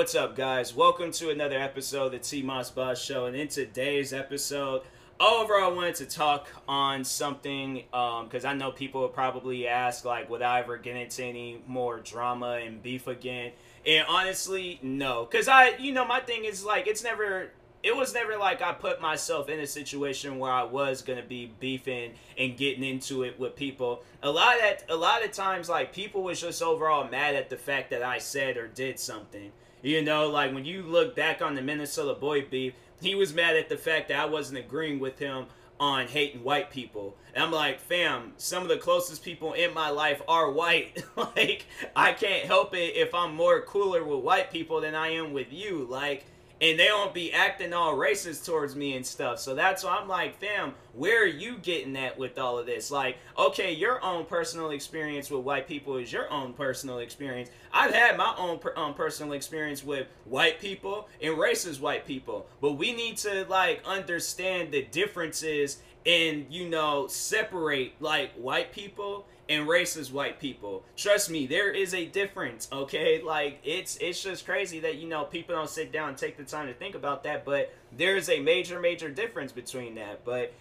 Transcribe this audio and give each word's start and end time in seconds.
what's 0.00 0.14
up, 0.14 0.34
guys? 0.34 0.74
Welcome 0.74 1.12
to 1.12 1.28
another 1.28 1.58
episode 1.58 2.06
of 2.06 2.12
the 2.12 2.18
T 2.20 2.40
Moss 2.40 2.70
Boss 2.70 2.98
Show. 2.98 3.26
And 3.26 3.36
in 3.36 3.48
today's 3.48 4.14
episode, 4.14 4.80
overall, 5.20 5.70
I 5.70 5.76
wanted 5.76 5.96
to 5.96 6.06
talk 6.06 6.48
on 6.66 7.04
something 7.04 7.84
because 7.90 8.44
um, 8.46 8.50
I 8.50 8.54
know 8.54 8.70
people 8.70 9.02
would 9.02 9.12
probably 9.12 9.68
ask, 9.68 10.06
like, 10.06 10.30
would 10.30 10.40
I 10.40 10.60
ever 10.60 10.78
get 10.78 10.96
into 10.96 11.22
any 11.22 11.62
more 11.66 12.00
drama 12.00 12.60
and 12.64 12.82
beef 12.82 13.08
again? 13.08 13.52
And 13.86 14.06
honestly, 14.08 14.78
no, 14.82 15.28
because 15.30 15.48
I, 15.48 15.76
you 15.76 15.92
know, 15.92 16.06
my 16.06 16.20
thing 16.20 16.46
is 16.46 16.64
like, 16.64 16.86
it's 16.86 17.04
never 17.04 17.50
it 17.82 17.94
was 17.94 18.14
never 18.14 18.38
like 18.38 18.62
I 18.62 18.72
put 18.72 19.02
myself 19.02 19.50
in 19.50 19.60
a 19.60 19.66
situation 19.66 20.38
where 20.38 20.50
I 20.50 20.62
was 20.62 21.02
gonna 21.02 21.22
be 21.22 21.52
beefing 21.60 22.12
and 22.38 22.56
getting 22.56 22.84
into 22.84 23.22
it 23.24 23.38
with 23.38 23.54
people. 23.54 24.02
A 24.22 24.30
lot 24.30 24.54
of 24.54 24.62
that, 24.62 24.84
a 24.88 24.96
lot 24.96 25.22
of 25.22 25.32
times, 25.32 25.68
like 25.68 25.92
people 25.92 26.22
was 26.22 26.40
just 26.40 26.62
overall 26.62 27.06
mad 27.10 27.34
at 27.34 27.50
the 27.50 27.58
fact 27.58 27.90
that 27.90 28.02
I 28.02 28.16
said 28.16 28.56
or 28.56 28.66
did 28.66 28.98
something. 28.98 29.52
You 29.82 30.02
know, 30.02 30.28
like 30.28 30.52
when 30.52 30.64
you 30.64 30.82
look 30.82 31.16
back 31.16 31.40
on 31.40 31.54
the 31.54 31.62
Minnesota 31.62 32.18
boy 32.18 32.42
beef, 32.42 32.74
he 33.00 33.14
was 33.14 33.32
mad 33.32 33.56
at 33.56 33.68
the 33.68 33.76
fact 33.76 34.08
that 34.08 34.20
I 34.20 34.26
wasn't 34.26 34.58
agreeing 34.58 35.00
with 35.00 35.18
him 35.18 35.46
on 35.78 36.06
hating 36.06 36.44
white 36.44 36.70
people. 36.70 37.16
And 37.34 37.42
I'm 37.42 37.50
like, 37.50 37.80
fam, 37.80 38.34
some 38.36 38.62
of 38.62 38.68
the 38.68 38.76
closest 38.76 39.24
people 39.24 39.54
in 39.54 39.72
my 39.72 39.88
life 39.88 40.20
are 40.28 40.50
white. 40.50 41.02
like, 41.16 41.64
I 41.96 42.12
can't 42.12 42.44
help 42.44 42.74
it 42.74 42.96
if 42.96 43.14
I'm 43.14 43.34
more 43.34 43.62
cooler 43.62 44.04
with 44.04 44.22
white 44.22 44.52
people 44.52 44.82
than 44.82 44.94
I 44.94 45.08
am 45.08 45.32
with 45.32 45.50
you. 45.52 45.86
Like, 45.88 46.26
and 46.60 46.78
they 46.78 46.86
don't 46.86 47.14
be 47.14 47.32
acting 47.32 47.72
all 47.72 47.96
racist 47.96 48.44
towards 48.44 48.76
me 48.76 48.94
and 48.96 49.04
stuff. 49.04 49.38
So 49.38 49.54
that's 49.54 49.82
why 49.82 49.96
I'm 49.96 50.08
like, 50.08 50.38
fam, 50.38 50.74
where 50.92 51.22
are 51.22 51.26
you 51.26 51.56
getting 51.58 51.96
at 51.96 52.18
with 52.18 52.38
all 52.38 52.58
of 52.58 52.66
this? 52.66 52.90
Like, 52.90 53.16
okay, 53.38 53.72
your 53.72 54.02
own 54.04 54.26
personal 54.26 54.70
experience 54.70 55.30
with 55.30 55.42
white 55.42 55.66
people 55.66 55.96
is 55.96 56.12
your 56.12 56.30
own 56.30 56.52
personal 56.52 56.98
experience. 56.98 57.50
I've 57.72 57.94
had 57.94 58.16
my 58.16 58.34
own 58.36 58.58
per- 58.58 58.74
um, 58.76 58.94
personal 58.94 59.32
experience 59.32 59.82
with 59.82 60.06
white 60.24 60.60
people 60.60 61.08
and 61.22 61.36
racist 61.36 61.80
white 61.80 62.06
people, 62.06 62.46
but 62.60 62.72
we 62.72 62.92
need 62.92 63.16
to 63.18 63.46
like 63.48 63.82
understand 63.86 64.70
the 64.72 64.82
differences 64.82 65.78
and 66.06 66.46
you 66.48 66.68
know 66.68 67.06
separate 67.08 67.92
like 68.00 68.32
white 68.32 68.72
people 68.72 69.26
and 69.50 69.66
racist 69.66 70.12
white 70.12 70.38
people. 70.38 70.84
Trust 70.96 71.28
me, 71.28 71.46
there 71.46 71.72
is 71.72 71.92
a 71.92 72.06
difference, 72.06 72.68
okay? 72.72 73.20
Like 73.20 73.58
it's 73.64 73.96
it's 73.96 74.22
just 74.22 74.46
crazy 74.46 74.78
that 74.80 74.96
you 74.96 75.08
know 75.08 75.24
people 75.24 75.56
don't 75.56 75.68
sit 75.68 75.92
down 75.92 76.10
and 76.10 76.16
take 76.16 76.36
the 76.36 76.44
time 76.44 76.68
to 76.68 76.72
think 76.72 76.94
about 76.94 77.24
that, 77.24 77.44
but 77.44 77.74
there 77.96 78.16
is 78.16 78.30
a 78.30 78.38
major 78.40 78.78
major 78.78 79.10
difference 79.10 79.50
between 79.50 79.96
that. 79.96 80.24
But 80.24 80.54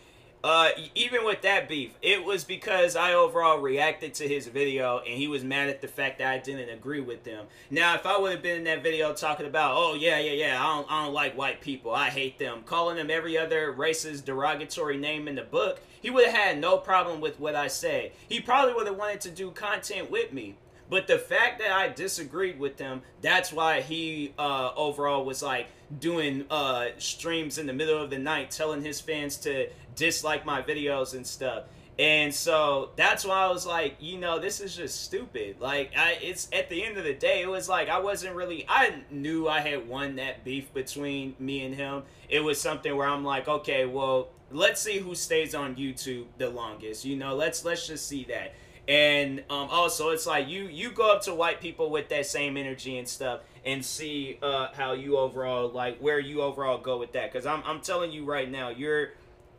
uh, 0.43 0.69
even 0.95 1.25
with 1.25 1.41
that 1.41 1.67
beef, 1.67 1.93
it 2.01 2.23
was 2.23 2.43
because 2.43 2.95
I 2.95 3.13
overall 3.13 3.59
reacted 3.59 4.13
to 4.15 4.27
his 4.27 4.47
video 4.47 4.99
and 4.99 5.15
he 5.15 5.27
was 5.27 5.43
mad 5.43 5.69
at 5.69 5.81
the 5.81 5.87
fact 5.87 6.19
that 6.19 6.27
I 6.27 6.37
didn't 6.37 6.69
agree 6.69 7.01
with 7.01 7.23
them. 7.25 7.47
Now, 7.69 7.95
if 7.95 8.05
I 8.05 8.17
would 8.17 8.31
have 8.31 8.41
been 8.41 8.57
in 8.57 8.63
that 8.63 8.81
video 8.81 9.13
talking 9.13 9.45
about, 9.45 9.73
oh, 9.75 9.95
yeah, 9.95 10.17
yeah, 10.19 10.31
yeah, 10.31 10.63
I 10.63 10.75
don't, 10.75 10.91
I 10.91 11.05
don't 11.05 11.13
like 11.13 11.37
white 11.37 11.59
people, 11.59 11.93
I 11.93 12.09
hate 12.09 12.39
them, 12.39 12.63
calling 12.65 12.95
them 12.95 13.09
every 13.09 13.37
other 13.37 13.73
racist, 13.73 14.23
derogatory 14.23 14.97
name 14.97 15.27
in 15.27 15.35
the 15.35 15.43
book, 15.43 15.81
he 16.01 16.09
would 16.09 16.25
have 16.25 16.35
had 16.35 16.59
no 16.59 16.77
problem 16.77 17.19
with 17.19 17.39
what 17.39 17.55
I 17.55 17.67
said. 17.67 18.11
He 18.29 18.39
probably 18.39 18.73
would 18.73 18.87
have 18.87 18.97
wanted 18.97 19.21
to 19.21 19.31
do 19.31 19.51
content 19.51 20.09
with 20.09 20.31
me. 20.31 20.55
But 20.89 21.05
the 21.05 21.19
fact 21.19 21.59
that 21.59 21.71
I 21.71 21.89
disagreed 21.89 22.59
with 22.59 22.79
him, 22.79 23.03
that's 23.21 23.53
why 23.53 23.81
he 23.81 24.33
uh, 24.39 24.71
overall 24.75 25.23
was 25.23 25.43
like 25.43 25.67
doing 25.99 26.45
uh, 26.49 26.87
streams 26.97 27.59
in 27.59 27.67
the 27.67 27.73
middle 27.73 28.01
of 28.01 28.09
the 28.09 28.17
night, 28.17 28.49
telling 28.49 28.83
his 28.83 28.99
fans 28.99 29.37
to 29.37 29.69
dislike 29.99 30.45
my 30.45 30.61
videos 30.61 31.13
and 31.13 31.27
stuff. 31.27 31.65
And 31.99 32.33
so 32.33 32.91
that's 32.95 33.25
why 33.25 33.43
I 33.43 33.47
was 33.49 33.65
like, 33.65 33.97
you 33.99 34.17
know, 34.17 34.39
this 34.39 34.61
is 34.61 34.73
just 34.73 35.03
stupid. 35.03 35.57
Like, 35.59 35.91
I, 35.97 36.17
it's 36.21 36.47
at 36.53 36.69
the 36.69 36.81
end 36.85 36.97
of 36.97 37.03
the 37.03 37.13
day, 37.13 37.41
it 37.41 37.49
was 37.49 37.67
like 37.67 37.89
I 37.89 37.99
wasn't 37.99 38.35
really. 38.35 38.65
I 38.69 39.01
knew 39.11 39.49
I 39.49 39.59
had 39.59 39.85
won 39.85 40.15
that 40.15 40.45
beef 40.45 40.73
between 40.73 41.35
me 41.39 41.65
and 41.65 41.75
him. 41.75 42.03
It 42.29 42.39
was 42.39 42.59
something 42.59 42.95
where 42.95 43.07
I'm 43.07 43.25
like, 43.25 43.49
okay, 43.49 43.85
well, 43.85 44.29
let's 44.49 44.79
see 44.79 44.99
who 44.99 45.13
stays 45.13 45.53
on 45.53 45.75
YouTube 45.75 46.27
the 46.37 46.49
longest. 46.49 47.03
You 47.03 47.17
know, 47.17 47.35
let's 47.35 47.65
let's 47.65 47.85
just 47.85 48.07
see 48.07 48.23
that. 48.29 48.53
And 48.87 49.41
um, 49.49 49.67
also, 49.69 50.09
it's 50.09 50.25
like 50.25 50.47
you 50.47 50.63
you 50.63 50.91
go 50.91 51.11
up 51.11 51.21
to 51.23 51.35
white 51.35 51.59
people 51.59 51.91
with 51.91 52.07
that 52.09 52.25
same 52.25 52.55
energy 52.55 52.97
and 52.97 53.07
stuff, 53.07 53.41
and 53.65 53.85
see 53.85 54.39
uh, 54.41 54.69
how 54.73 54.93
you 54.93 55.17
overall 55.17 55.69
like 55.69 55.99
where 55.99 56.19
you 56.19 56.41
overall 56.41 56.77
go 56.77 56.97
with 56.97 57.11
that. 57.11 57.31
Because 57.31 57.45
I'm 57.45 57.61
I'm 57.65 57.81
telling 57.81 58.11
you 58.11 58.23
right 58.23 58.49
now, 58.49 58.69
you're 58.69 59.09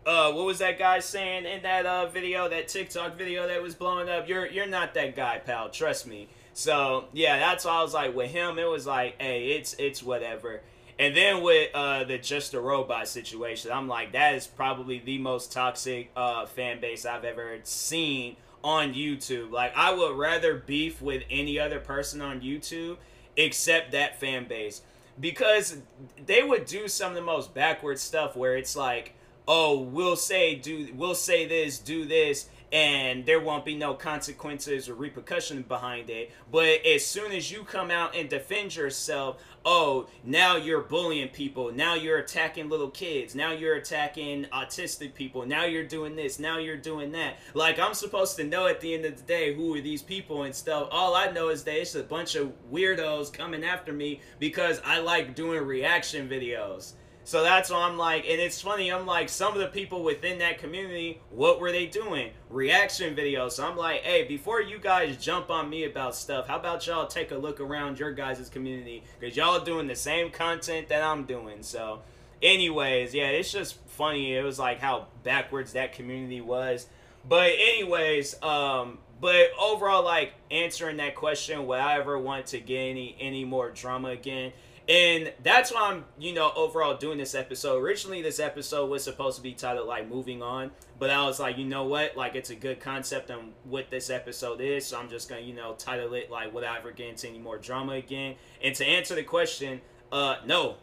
uh, 0.07 0.33
what 0.33 0.47
was 0.47 0.59
that 0.59 0.79
guy 0.79 1.01
saying 1.01 1.45
in 1.45 1.63
that 1.63 1.87
uh 1.87 2.07
video, 2.07 2.49
that 2.49 2.69
TikTok 2.69 3.17
video 3.17 3.47
that 3.47 3.63
was 3.63 3.75
blowing 3.75 4.09
up? 4.09 4.29
You're 4.29 4.47
you're 4.47 4.67
not 4.67 4.95
that 4.95 5.15
guy, 5.17 5.39
pal. 5.39 5.71
Trust 5.71 6.07
me. 6.07 6.29
So 6.53 7.07
yeah, 7.13 7.39
that's 7.39 7.65
why 7.65 7.73
I 7.73 7.83
was 7.83 7.95
like 7.95 8.15
with 8.15 8.31
him. 8.31 8.59
It 8.59 8.69
was 8.69 8.87
like, 8.87 9.21
hey, 9.21 9.53
it's 9.53 9.75
it's 9.79 10.03
whatever. 10.03 10.63
And 10.99 11.17
then 11.17 11.43
with 11.43 11.71
uh, 11.75 12.05
the 12.05 12.19
just 12.19 12.53
a 12.53 12.61
robot 12.61 13.09
situation, 13.09 13.73
I'm 13.73 13.89
like, 13.89 14.13
that 14.13 14.35
is 14.35 14.47
probably 14.47 14.99
the 14.99 15.17
most 15.17 15.51
toxic 15.51 16.11
uh, 16.15 16.45
fan 16.45 16.79
base 16.79 17.07
I've 17.07 17.25
ever 17.25 17.59
seen 17.63 18.37
on 18.63 18.93
YouTube. 18.93 19.51
Like, 19.51 19.73
I 19.75 19.95
would 19.95 20.19
rather 20.19 20.57
beef 20.57 21.01
with 21.01 21.23
any 21.31 21.59
other 21.59 21.81
person 21.81 22.21
on 22.21 22.43
YouTube 22.43 22.99
except 23.35 23.93
that 23.93 24.21
fan 24.21 24.47
base 24.47 24.83
because 25.19 25.79
they 26.27 26.43
would 26.43 26.67
do 26.67 26.87
some 26.87 27.13
of 27.13 27.15
the 27.15 27.23
most 27.23 27.55
backward 27.55 27.99
stuff 27.99 28.37
where 28.37 28.57
it's 28.57 28.77
like 28.77 29.15
oh, 29.51 29.81
we'll 29.81 30.15
say 30.15 30.55
do 30.55 30.89
we'll 30.95 31.15
say 31.15 31.45
this, 31.45 31.81
do 31.81 32.05
this, 32.05 32.49
and 32.73 33.27
there 33.27 33.41
won't 33.41 33.65
be 33.65 33.75
no 33.75 33.95
consequences 33.95 34.89
or 34.89 34.95
repercussions 34.95 35.67
behind 35.67 36.09
it. 36.09 36.31
But 36.53 36.87
as 36.87 37.05
soon 37.05 37.33
as 37.33 37.51
you 37.51 37.65
come 37.65 37.91
out 37.91 38.15
and 38.15 38.29
defend 38.29 38.77
yourself, 38.77 39.43
oh, 39.65 40.07
now 40.23 40.55
you're 40.55 40.83
bullying 40.83 41.31
people. 41.31 41.73
Now 41.73 41.95
you're 41.95 42.19
attacking 42.19 42.69
little 42.69 42.91
kids. 42.91 43.35
Now 43.35 43.51
you're 43.51 43.75
attacking 43.75 44.45
autistic 44.53 45.15
people. 45.15 45.45
Now 45.45 45.65
you're 45.65 45.83
doing 45.83 46.15
this. 46.15 46.39
Now 46.39 46.59
you're 46.59 46.77
doing 46.77 47.11
that. 47.13 47.39
Like 47.53 47.81
I'm 47.81 47.95
supposed 47.95 48.37
to 48.37 48.45
know 48.45 48.69
at 48.69 48.81
the 48.81 48.95
end 48.95 49.05
of 49.05 49.17
the 49.17 49.25
day 49.25 49.53
who 49.53 49.75
are 49.75 49.81
these 49.81 50.01
people 50.01 50.45
and 50.45 50.55
stuff. 50.55 50.87
All 50.93 51.17
I 51.17 51.33
know 51.33 51.49
is 51.49 51.65
that 51.65 51.81
it's 51.81 51.97
a 51.97 52.05
bunch 52.05 52.37
of 52.37 52.53
weirdos 52.73 53.33
coming 53.33 53.65
after 53.65 53.93
me 53.93 54.21
because 54.39 54.81
I 54.85 55.01
like 55.01 55.35
doing 55.35 55.61
reaction 55.67 56.29
videos. 56.29 56.93
So 57.25 57.43
that's 57.43 57.71
why 57.71 57.81
I'm 57.81 57.99
like, 57.99 58.25
and 58.29 58.41
it's 58.41 58.61
funny, 58.61 58.91
I'm 58.91 59.07
like, 59.07 59.29
some 59.29 59.53
of 59.53 59.61
the 59.61 59.67
people 59.67 60.03
within 60.03 60.39
that 60.39 60.59
community, 60.59 61.21
what 61.31 61.61
were 61.61 61.71
they 61.71 61.87
doing? 61.87 62.31
Reaction 62.49 63.15
videos. 63.15 63.53
So 63.53 63.69
I'm 63.69 63.77
like, 63.77 64.03
hey, 64.03 64.25
before 64.25 64.61
you 64.61 64.79
guys 64.79 65.17
jump 65.17 65.51
on 65.51 65.69
me 65.69 65.85
about 65.85 66.17
stuff, 66.17 66.49
how 66.49 66.57
about 66.59 66.87
y'all 66.87 67.07
take 67.07 67.31
a 67.31 67.37
look 67.37 67.61
around 67.61 67.99
your 67.99 68.13
guys' 68.13 68.49
community? 68.49 69.05
Because 69.19 69.37
y'all 69.37 69.61
doing 69.61 69.87
the 69.87 69.95
same 69.95 70.31
content 70.31 70.89
that 70.89 71.03
I'm 71.03 71.25
doing. 71.25 71.63
So, 71.63 72.01
anyways, 72.43 73.15
yeah, 73.15 73.29
it's 73.29 73.53
just 73.53 73.77
funny. 73.87 74.35
It 74.35 74.43
was 74.43 74.59
like 74.59 74.81
how 74.81 75.09
backwards 75.23 75.75
that 75.75 75.93
community 75.93 76.41
was. 76.41 76.89
But, 77.29 77.51
anyways, 77.59 78.43
um, 78.43 78.99
but 79.21 79.51
overall, 79.61 80.03
like 80.03 80.33
answering 80.51 80.97
that 80.97 81.15
question, 81.15 81.67
would 81.67 81.79
I 81.79 81.99
ever 81.99 82.19
want 82.19 82.47
to 82.47 82.61
get 82.61 82.79
any 82.79 83.15
any 83.21 83.45
more 83.45 83.71
drama 83.71 84.09
again? 84.09 84.53
And 84.91 85.33
that's 85.45 85.73
why 85.73 85.93
I'm, 85.93 86.05
you 86.19 86.35
know, 86.35 86.51
overall 86.57 86.97
doing 86.97 87.17
this 87.17 87.37
episode. 87.37 87.81
Originally, 87.81 88.23
this 88.23 88.41
episode 88.41 88.91
was 88.91 89.05
supposed 89.05 89.37
to 89.37 89.43
be 89.43 89.53
titled 89.53 89.87
like 89.87 90.09
"Moving 90.09 90.43
On," 90.43 90.73
but 90.99 91.11
I 91.11 91.25
was 91.25 91.39
like, 91.39 91.59
you 91.59 91.65
know 91.65 91.85
what, 91.85 92.17
like 92.17 92.35
it's 92.35 92.51
a 92.51 92.57
good 92.57 92.81
concept 92.81 93.31
on 93.31 93.53
what 93.63 93.89
this 93.89 94.11
episode 94.11 94.61
is, 94.61 94.85
so 94.85 94.99
I'm 94.99 95.09
just 95.09 95.29
gonna, 95.29 95.43
you 95.43 95.55
know, 95.55 95.75
title 95.75 96.13
it 96.15 96.29
like 96.29 96.53
"Would 96.53 96.65
I 96.65 96.77
ever 96.77 96.93
any 96.99 97.39
more 97.39 97.57
drama 97.57 97.93
again?" 97.93 98.35
And 98.65 98.75
to 98.75 98.85
answer 98.85 99.15
the 99.15 99.23
question, 99.23 99.81
uh, 100.11 100.39
no, 100.45 100.75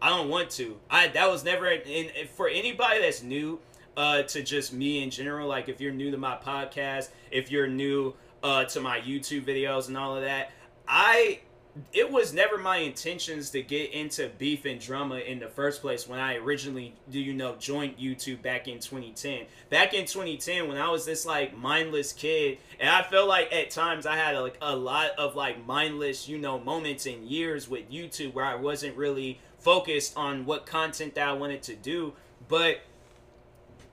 I 0.00 0.08
don't 0.08 0.28
want 0.28 0.50
to. 0.52 0.80
I 0.90 1.06
that 1.06 1.30
was 1.30 1.44
never. 1.44 1.68
And 1.68 2.10
for 2.34 2.48
anybody 2.48 3.00
that's 3.00 3.22
new, 3.22 3.60
uh, 3.96 4.22
to 4.22 4.42
just 4.42 4.72
me 4.72 5.04
in 5.04 5.10
general, 5.10 5.46
like 5.46 5.68
if 5.68 5.80
you're 5.80 5.92
new 5.92 6.10
to 6.10 6.18
my 6.18 6.36
podcast, 6.36 7.10
if 7.30 7.52
you're 7.52 7.68
new 7.68 8.14
uh 8.42 8.64
to 8.64 8.80
my 8.80 8.98
YouTube 8.98 9.44
videos 9.44 9.86
and 9.86 9.96
all 9.96 10.16
of 10.16 10.24
that, 10.24 10.50
I 10.88 11.42
it 11.92 12.10
was 12.10 12.34
never 12.34 12.58
my 12.58 12.78
intentions 12.78 13.48
to 13.50 13.62
get 13.62 13.92
into 13.92 14.30
beef 14.36 14.66
and 14.66 14.78
drama 14.78 15.16
in 15.16 15.38
the 15.38 15.48
first 15.48 15.80
place 15.80 16.06
when 16.06 16.20
I 16.20 16.36
originally, 16.36 16.94
do 17.10 17.18
you 17.18 17.32
know, 17.32 17.56
joined 17.58 17.96
YouTube 17.96 18.42
back 18.42 18.68
in 18.68 18.78
2010. 18.78 19.46
Back 19.70 19.94
in 19.94 20.04
2010, 20.04 20.68
when 20.68 20.76
I 20.76 20.90
was 20.90 21.06
this 21.06 21.24
like 21.24 21.56
mindless 21.56 22.12
kid, 22.12 22.58
and 22.78 22.90
I 22.90 23.02
felt 23.02 23.26
like 23.26 23.52
at 23.52 23.70
times 23.70 24.04
I 24.04 24.16
had 24.16 24.36
like 24.38 24.58
a 24.60 24.76
lot 24.76 25.10
of 25.16 25.34
like 25.34 25.66
mindless, 25.66 26.28
you 26.28 26.36
know, 26.36 26.58
moments 26.58 27.06
and 27.06 27.24
years 27.24 27.68
with 27.68 27.90
YouTube 27.90 28.34
where 28.34 28.44
I 28.44 28.54
wasn't 28.54 28.96
really 28.96 29.40
focused 29.58 30.16
on 30.16 30.44
what 30.44 30.66
content 30.66 31.14
that 31.14 31.26
I 31.26 31.32
wanted 31.32 31.62
to 31.64 31.76
do, 31.76 32.12
but 32.48 32.80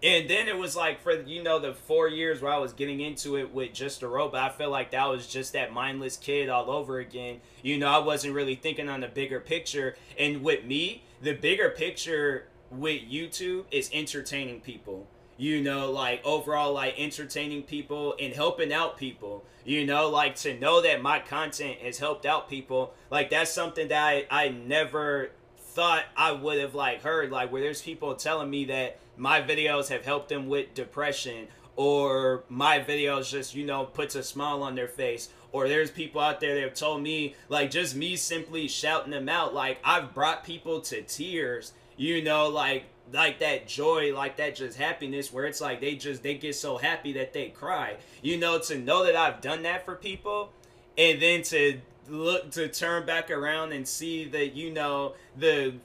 and 0.01 0.29
then 0.29 0.47
it 0.47 0.57
was 0.57 0.75
like 0.75 1.01
for 1.01 1.13
you 1.21 1.43
know 1.43 1.59
the 1.59 1.73
four 1.73 2.07
years 2.07 2.41
where 2.41 2.51
I 2.53 2.57
was 2.57 2.73
getting 2.73 3.01
into 3.01 3.37
it 3.37 3.53
with 3.53 3.73
just 3.73 4.01
a 4.03 4.07
robot, 4.07 4.51
I 4.51 4.53
felt 4.55 4.71
like 4.71 4.91
that 4.91 5.07
was 5.09 5.27
just 5.27 5.53
that 5.53 5.73
mindless 5.73 6.15
kid 6.17 6.49
all 6.49 6.69
over 6.71 6.99
again. 6.99 7.41
You 7.61 7.77
know, 7.77 7.87
I 7.89 7.99
wasn't 7.99 8.33
really 8.33 8.55
thinking 8.55 8.87
on 8.89 9.01
the 9.01 9.07
bigger 9.09 9.39
picture. 9.41 9.95
And 10.17 10.41
with 10.43 10.63
me, 10.65 11.03
the 11.21 11.33
bigger 11.33 11.69
picture 11.69 12.47
with 12.71 13.01
YouTube 13.01 13.65
is 13.71 13.89
entertaining 13.93 14.61
people. 14.61 15.07
you 15.37 15.61
know, 15.61 15.89
like 15.91 16.21
overall, 16.25 16.73
like 16.73 16.95
entertaining 16.99 17.63
people 17.63 18.13
and 18.19 18.33
helping 18.33 18.73
out 18.73 18.97
people. 18.97 19.45
You 19.63 19.85
know, 19.85 20.09
like 20.09 20.35
to 20.37 20.57
know 20.59 20.81
that 20.81 21.01
my 21.01 21.19
content 21.19 21.77
has 21.79 21.97
helped 21.99 22.25
out 22.25 22.49
people, 22.49 22.93
like 23.09 23.29
that's 23.29 23.51
something 23.51 23.87
that 23.89 24.03
I, 24.03 24.27
I 24.29 24.49
never 24.49 25.31
thought 25.57 26.03
I 26.17 26.31
would 26.33 26.59
have 26.59 26.75
like 26.75 27.01
heard. 27.03 27.31
Like 27.31 27.51
where 27.51 27.61
there's 27.61 27.81
people 27.81 28.15
telling 28.15 28.49
me 28.49 28.65
that 28.65 28.99
my 29.19 29.41
videos 29.41 29.89
have 29.89 30.05
helped 30.05 30.29
them 30.29 30.47
with 30.47 30.73
depression 30.73 31.47
or 31.75 32.43
my 32.49 32.79
videos 32.79 33.29
just, 33.29 33.53
you 33.53 33.65
know, 33.65 33.85
puts 33.85 34.15
a 34.15 34.23
smile 34.23 34.63
on 34.63 34.75
their 34.75 34.87
face 34.87 35.29
or 35.51 35.67
there's 35.67 35.91
people 35.91 36.21
out 36.21 36.39
there 36.39 36.55
that 36.55 36.61
have 36.61 36.73
told 36.73 37.01
me 37.01 37.35
like 37.47 37.71
just 37.71 37.95
me 37.95 38.15
simply 38.15 38.67
shouting 38.67 39.11
them 39.11 39.29
out. 39.29 39.53
Like 39.53 39.79
I've 39.83 40.13
brought 40.13 40.43
people 40.43 40.81
to 40.81 41.01
tears 41.03 41.73
you 41.99 42.23
know 42.23 42.47
like 42.47 42.85
like 43.11 43.39
that 43.39 43.67
joy 43.67 44.15
like 44.15 44.37
that 44.37 44.55
just 44.55 44.77
happiness 44.77 45.33
where 45.33 45.45
it's 45.45 45.59
like 45.59 45.81
they 45.81 45.95
just 45.95 46.23
they 46.23 46.35
get 46.35 46.55
so 46.55 46.77
happy 46.77 47.13
that 47.13 47.33
they 47.33 47.49
cry. 47.49 47.97
You 48.21 48.37
know 48.37 48.57
to 48.59 48.77
know 48.79 49.05
that 49.05 49.15
I've 49.15 49.41
done 49.41 49.63
that 49.63 49.85
for 49.85 49.95
people 49.95 50.51
and 50.97 51.21
then 51.21 51.43
to 51.43 51.81
look 52.07 52.51
to 52.51 52.67
turn 52.69 53.05
back 53.05 53.29
around 53.29 53.73
and 53.73 53.87
see 53.87 54.25
that 54.29 54.55
you 54.55 54.71
know 54.71 55.13
the 55.37 55.75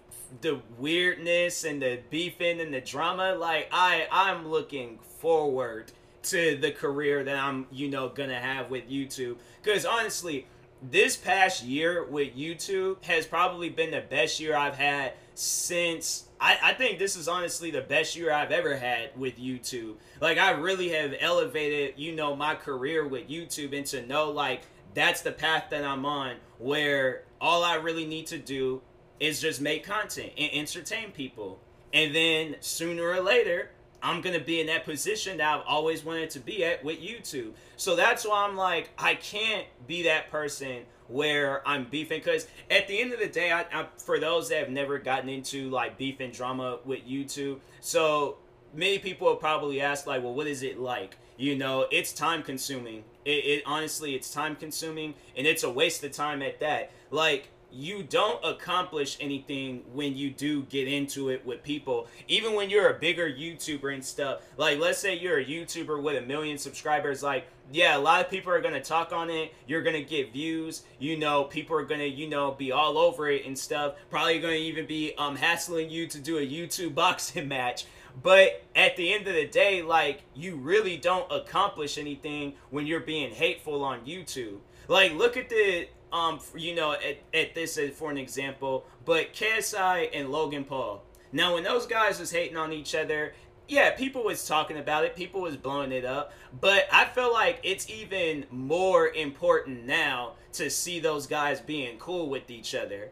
the 0.40 0.60
weirdness 0.78 1.64
and 1.64 1.80
the 1.80 2.00
beefing 2.10 2.60
and 2.60 2.72
the 2.72 2.80
drama 2.80 3.34
like 3.34 3.68
I 3.72 4.06
I'm 4.10 4.48
looking 4.48 4.98
forward 5.18 5.92
to 6.24 6.56
the 6.56 6.72
career 6.72 7.22
that 7.24 7.36
I'm, 7.36 7.66
you 7.70 7.88
know, 7.88 8.08
gonna 8.08 8.40
have 8.40 8.70
with 8.70 8.88
YouTube. 8.88 9.36
Because 9.62 9.84
honestly, 9.84 10.46
this 10.90 11.16
past 11.16 11.64
year 11.64 12.04
with 12.04 12.36
YouTube 12.36 13.02
has 13.04 13.26
probably 13.26 13.68
been 13.68 13.90
the 13.90 14.00
best 14.00 14.40
year 14.40 14.56
I've 14.56 14.76
had 14.76 15.12
since 15.34 16.28
I, 16.40 16.58
I 16.62 16.74
think 16.74 16.98
this 16.98 17.16
is 17.16 17.28
honestly 17.28 17.70
the 17.70 17.80
best 17.80 18.16
year 18.16 18.32
I've 18.32 18.52
ever 18.52 18.76
had 18.76 19.16
with 19.16 19.38
YouTube. 19.38 19.94
Like 20.20 20.38
I 20.38 20.52
really 20.52 20.90
have 20.90 21.14
elevated, 21.20 21.94
you 21.96 22.14
know, 22.14 22.36
my 22.36 22.54
career 22.54 23.06
with 23.06 23.28
YouTube 23.28 23.76
and 23.76 23.86
to 23.86 24.06
know 24.06 24.30
like 24.30 24.62
that's 24.94 25.22
the 25.22 25.32
path 25.32 25.66
that 25.70 25.84
I'm 25.84 26.04
on 26.06 26.36
where 26.58 27.24
all 27.40 27.64
I 27.64 27.76
really 27.76 28.06
need 28.06 28.26
to 28.28 28.38
do 28.38 28.80
is 29.20 29.40
just 29.40 29.60
make 29.60 29.84
content 29.84 30.32
and 30.36 30.50
entertain 30.52 31.10
people. 31.12 31.60
And 31.92 32.14
then 32.14 32.56
sooner 32.60 33.04
or 33.04 33.20
later, 33.20 33.70
I'm 34.02 34.20
gonna 34.20 34.40
be 34.40 34.60
in 34.60 34.66
that 34.66 34.84
position 34.84 35.38
that 35.38 35.54
I've 35.54 35.64
always 35.66 36.04
wanted 36.04 36.30
to 36.30 36.40
be 36.40 36.64
at 36.64 36.84
with 36.84 37.00
YouTube. 37.00 37.52
So 37.76 37.96
that's 37.96 38.26
why 38.26 38.44
I'm 38.44 38.56
like, 38.56 38.90
I 38.98 39.14
can't 39.14 39.66
be 39.86 40.02
that 40.02 40.30
person 40.30 40.82
where 41.08 41.66
I'm 41.66 41.84
beefing 41.84 42.20
because 42.20 42.46
at 42.70 42.88
the 42.88 43.00
end 43.00 43.12
of 43.12 43.18
the 43.18 43.28
day, 43.28 43.52
I, 43.52 43.60
I, 43.72 43.86
for 43.98 44.18
those 44.18 44.48
that 44.48 44.58
have 44.58 44.70
never 44.70 44.98
gotten 44.98 45.28
into 45.28 45.70
like 45.70 45.96
beef 45.96 46.20
and 46.20 46.32
drama 46.32 46.78
with 46.84 47.06
YouTube, 47.06 47.60
so 47.80 48.38
many 48.74 48.98
people 48.98 49.28
will 49.28 49.36
probably 49.36 49.80
ask 49.80 50.06
like, 50.06 50.22
well, 50.22 50.34
what 50.34 50.46
is 50.46 50.62
it 50.62 50.78
like? 50.78 51.16
You 51.36 51.56
know, 51.56 51.86
it's 51.90 52.12
time 52.12 52.42
consuming. 52.42 53.04
It, 53.24 53.30
it 53.30 53.62
honestly, 53.66 54.14
it's 54.14 54.30
time 54.30 54.54
consuming, 54.56 55.14
and 55.36 55.46
it's 55.46 55.62
a 55.62 55.70
waste 55.70 56.04
of 56.04 56.12
time 56.12 56.42
at 56.42 56.60
that. 56.60 56.92
Like 57.10 57.48
you 57.74 58.04
don't 58.04 58.42
accomplish 58.44 59.16
anything 59.20 59.82
when 59.92 60.16
you 60.16 60.30
do 60.30 60.62
get 60.64 60.86
into 60.86 61.30
it 61.30 61.44
with 61.44 61.62
people. 61.62 62.06
Even 62.28 62.54
when 62.54 62.70
you're 62.70 62.90
a 62.90 62.98
bigger 62.98 63.28
YouTuber 63.28 63.92
and 63.92 64.04
stuff. 64.04 64.42
Like, 64.56 64.78
let's 64.78 64.98
say 64.98 65.18
you're 65.18 65.38
a 65.38 65.44
YouTuber 65.44 66.00
with 66.00 66.22
a 66.22 66.26
million 66.26 66.56
subscribers. 66.56 67.22
Like, 67.22 67.46
yeah, 67.72 67.96
a 67.96 67.98
lot 67.98 68.20
of 68.20 68.30
people 68.30 68.52
are 68.52 68.60
to 68.74 68.80
talk 68.82 69.12
on 69.12 69.28
it. 69.28 69.52
You're 69.66 69.82
to 69.94 70.02
get 70.02 70.32
views. 70.32 70.84
You 70.98 71.18
know, 71.18 71.44
people 71.44 71.76
are 71.76 71.84
to, 72.00 72.08
you 72.08 72.28
know, 72.28 72.52
be 72.52 72.70
all 72.70 72.96
over 72.96 73.28
it 73.28 73.44
and 73.44 73.58
stuff. 73.58 73.94
Probably 74.08 74.38
to 74.54 74.58
even 74.60 74.86
be 74.86 75.14
um 75.18 75.34
hassling 75.34 75.90
you 75.90 76.06
to 76.06 76.18
do 76.18 76.38
a 76.38 76.46
YouTube 76.46 76.94
boxing 76.94 77.48
match. 77.48 77.86
But 78.22 78.62
at 78.76 78.96
the 78.96 79.12
end 79.12 79.26
of 79.26 79.34
the 79.34 79.48
day, 79.48 79.82
like, 79.82 80.22
you 80.34 80.54
really 80.54 80.96
don't 80.96 81.30
accomplish 81.32 81.98
anything 81.98 82.54
when 82.70 82.86
you're 82.86 83.00
being 83.00 83.32
hateful 83.32 83.82
on 83.82 84.06
YouTube. 84.06 84.58
Like, 84.86 85.14
look 85.14 85.36
at 85.36 85.48
the 85.48 85.88
um, 86.14 86.38
you 86.56 86.76
know, 86.76 86.92
at, 86.92 87.18
at 87.34 87.54
this 87.56 87.78
for 87.96 88.10
an 88.10 88.16
example, 88.16 88.86
but 89.04 89.34
KSI 89.34 90.10
and 90.14 90.30
Logan 90.30 90.64
Paul. 90.64 91.02
Now, 91.32 91.54
when 91.54 91.64
those 91.64 91.86
guys 91.86 92.20
was 92.20 92.30
hating 92.30 92.56
on 92.56 92.72
each 92.72 92.94
other, 92.94 93.34
yeah, 93.66 93.90
people 93.90 94.22
was 94.22 94.46
talking 94.46 94.78
about 94.78 95.04
it, 95.04 95.16
people 95.16 95.40
was 95.40 95.56
blowing 95.56 95.90
it 95.90 96.04
up, 96.04 96.32
but 96.60 96.86
I 96.92 97.06
feel 97.06 97.32
like 97.32 97.58
it's 97.64 97.90
even 97.90 98.46
more 98.52 99.08
important 99.08 99.86
now 99.86 100.34
to 100.52 100.70
see 100.70 101.00
those 101.00 101.26
guys 101.26 101.60
being 101.60 101.98
cool 101.98 102.30
with 102.30 102.48
each 102.48 102.76
other. 102.76 103.10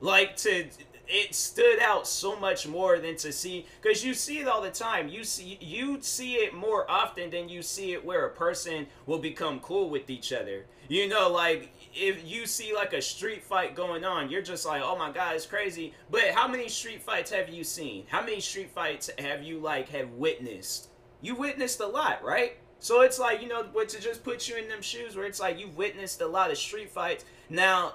Like 0.00 0.36
to 0.38 0.68
it 1.08 1.34
stood 1.34 1.80
out 1.80 2.06
so 2.06 2.38
much 2.38 2.66
more 2.66 2.98
than 2.98 3.16
to 3.16 3.32
see 3.32 3.66
because 3.80 4.04
you 4.04 4.12
see 4.12 4.40
it 4.40 4.46
all 4.46 4.60
the 4.60 4.70
time 4.70 5.08
you 5.08 5.24
see 5.24 5.56
you 5.60 5.96
see 6.02 6.34
it 6.34 6.54
more 6.54 6.88
often 6.90 7.30
than 7.30 7.48
you 7.48 7.62
see 7.62 7.94
it 7.94 8.04
where 8.04 8.26
a 8.26 8.30
person 8.30 8.86
will 9.06 9.18
become 9.18 9.58
cool 9.60 9.88
with 9.88 10.10
each 10.10 10.34
other 10.34 10.66
you 10.88 11.08
know 11.08 11.30
like 11.30 11.70
if 11.94 12.28
you 12.28 12.46
see 12.46 12.74
like 12.74 12.92
a 12.92 13.02
street 13.02 13.42
fight 13.42 13.74
going 13.74 14.04
on 14.04 14.30
you're 14.30 14.42
just 14.42 14.66
like 14.66 14.82
oh 14.84 14.96
my 14.96 15.10
god 15.10 15.34
it's 15.34 15.46
crazy. 15.46 15.94
But 16.10 16.30
how 16.30 16.48
many 16.48 16.68
street 16.68 17.02
fights 17.02 17.30
have 17.30 17.48
you 17.48 17.64
seen? 17.64 18.04
How 18.08 18.22
many 18.22 18.40
street 18.40 18.70
fights 18.70 19.10
have 19.18 19.42
you 19.42 19.58
like 19.58 19.88
have 19.90 20.10
witnessed? 20.12 20.88
You 21.20 21.34
witnessed 21.34 21.80
a 21.80 21.86
lot 21.86 22.24
right? 22.24 22.56
So 22.78 23.02
it's 23.02 23.18
like 23.18 23.42
you 23.42 23.48
know 23.48 23.64
but 23.72 23.88
to 23.90 24.00
just 24.00 24.24
put 24.24 24.48
you 24.48 24.56
in 24.56 24.68
them 24.68 24.82
shoes 24.82 25.16
where 25.16 25.26
it's 25.26 25.40
like 25.40 25.58
you've 25.58 25.76
witnessed 25.76 26.20
a 26.20 26.26
lot 26.26 26.50
of 26.50 26.58
street 26.58 26.90
fights. 26.90 27.24
Now 27.48 27.94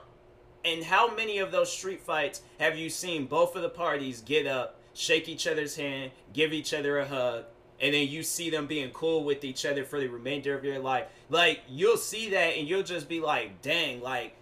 and 0.66 0.84
how 0.84 1.14
many 1.14 1.40
of 1.40 1.52
those 1.52 1.72
street 1.72 2.02
fights 2.02 2.42
have 2.60 2.78
you 2.78 2.90
seen 2.90 3.26
both 3.26 3.56
of 3.56 3.62
the 3.62 3.70
parties 3.70 4.22
get 4.22 4.48
up, 4.48 4.80
shake 4.94 5.28
each 5.28 5.46
other's 5.46 5.76
hand, 5.76 6.12
give 6.32 6.54
each 6.54 6.74
other 6.74 7.00
a 7.00 7.06
hug, 7.06 7.46
and 7.84 7.94
then 7.94 8.08
you 8.08 8.24
see 8.24 8.50
them 8.50 8.66
being 8.66 8.90
cool 8.92 9.24
with 9.24 9.44
each 9.44 9.66
other 9.66 9.84
for 9.84 10.00
the 10.00 10.08
remainder 10.08 10.58
of 10.58 10.64
your 10.64 10.80
life? 10.80 11.08
Like, 11.30 11.60
you'll 11.68 11.98
see 11.98 12.30
that 12.30 12.56
and 12.58 12.68
you'll 12.68 12.84
just 12.84 13.10
be 13.10 13.20
like, 13.20 13.62
dang, 13.62 14.02
like, 14.02 14.36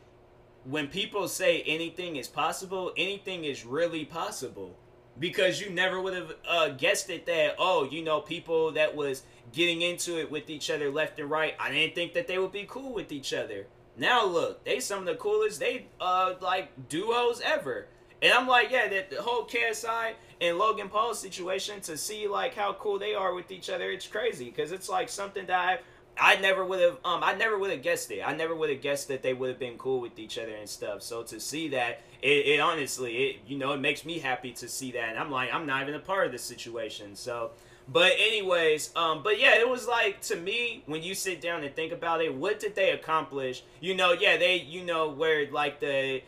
when 0.63 0.87
people 0.87 1.27
say 1.27 1.63
anything 1.63 2.15
is 2.15 2.27
possible, 2.27 2.93
anything 2.95 3.43
is 3.43 3.65
really 3.65 4.05
possible. 4.05 4.77
Because 5.19 5.59
you 5.59 5.71
never 5.71 5.99
would 5.99 6.13
have 6.13 6.35
uh, 6.47 6.69
guessed 6.69 7.09
it 7.09 7.25
that, 7.25 7.55
oh, 7.59 7.83
you 7.83 8.03
know, 8.03 8.21
people 8.21 8.71
that 8.73 8.95
was 8.95 9.23
getting 9.51 9.81
into 9.81 10.19
it 10.19 10.31
with 10.31 10.49
each 10.49 10.69
other 10.69 10.89
left 10.89 11.19
and 11.19 11.29
right, 11.29 11.55
I 11.59 11.71
didn't 11.71 11.95
think 11.95 12.13
that 12.13 12.27
they 12.27 12.37
would 12.37 12.51
be 12.51 12.65
cool 12.67 12.93
with 12.93 13.11
each 13.11 13.33
other. 13.33 13.67
Now 13.97 14.25
look, 14.25 14.63
they 14.63 14.79
some 14.79 14.99
of 14.99 15.05
the 15.05 15.15
coolest 15.15 15.59
they 15.59 15.87
uh 15.99 16.35
like 16.41 16.89
duos 16.89 17.41
ever. 17.41 17.87
And 18.21 18.31
I'm 18.31 18.47
like, 18.47 18.69
yeah, 18.71 18.87
that 18.87 19.09
the 19.09 19.21
whole 19.21 19.45
KSI 19.45 20.13
and 20.39 20.57
Logan 20.57 20.89
Paul 20.89 21.13
situation 21.13 21.81
to 21.81 21.97
see 21.97 22.27
like 22.27 22.55
how 22.55 22.73
cool 22.73 22.99
they 22.99 23.15
are 23.15 23.33
with 23.33 23.51
each 23.51 23.69
other, 23.69 23.89
it's 23.91 24.07
crazy 24.07 24.45
because 24.45 24.71
it's 24.71 24.89
like 24.89 25.09
something 25.09 25.45
that 25.47 25.59
I 25.59 25.79
I 26.17 26.35
never 26.39 26.63
would 26.65 26.81
have 26.81 26.97
um 27.03 27.23
I 27.23 27.33
never 27.33 27.57
would 27.57 27.71
have 27.71 27.81
guessed 27.81 28.11
it. 28.11 28.21
I 28.21 28.35
never 28.35 28.53
would 28.53 28.69
have 28.69 28.81
guessed 28.81 29.07
that 29.07 29.23
they 29.23 29.33
would 29.33 29.49
have 29.49 29.59
been 29.59 29.77
cool 29.77 30.01
with 30.01 30.19
each 30.19 30.37
other 30.37 30.53
and 30.53 30.69
stuff. 30.69 31.01
So 31.01 31.23
to 31.23 31.39
see 31.39 31.69
that, 31.69 32.01
it, 32.21 32.45
it 32.45 32.59
honestly, 32.59 33.17
it 33.17 33.35
you 33.47 33.57
know, 33.57 33.73
it 33.73 33.79
makes 33.79 34.05
me 34.05 34.19
happy 34.19 34.51
to 34.53 34.67
see 34.67 34.91
that. 34.91 35.09
And 35.09 35.17
I'm 35.17 35.31
like, 35.31 35.51
I'm 35.51 35.65
not 35.65 35.81
even 35.81 35.95
a 35.95 35.99
part 35.99 36.27
of 36.27 36.31
this 36.31 36.43
situation. 36.43 37.15
So 37.15 37.51
but 37.87 38.13
anyways, 38.19 38.95
um, 38.95 39.21
but 39.23 39.39
yeah, 39.39 39.55
it 39.55 39.67
was 39.67 39.87
like 39.87 40.21
to 40.21 40.35
me 40.35 40.83
when 40.85 41.03
you 41.03 41.15
sit 41.15 41.41
down 41.41 41.63
and 41.63 41.75
think 41.75 41.91
about 41.91 42.21
it, 42.21 42.33
what 42.33 42.59
did 42.59 42.75
they 42.75 42.91
accomplish? 42.91 43.63
You 43.79 43.95
know, 43.95 44.13
yeah, 44.13 44.37
they 44.37 44.57
you 44.57 44.83
know 44.85 45.09
where 45.09 45.49
like 45.51 45.79
the 45.79 46.21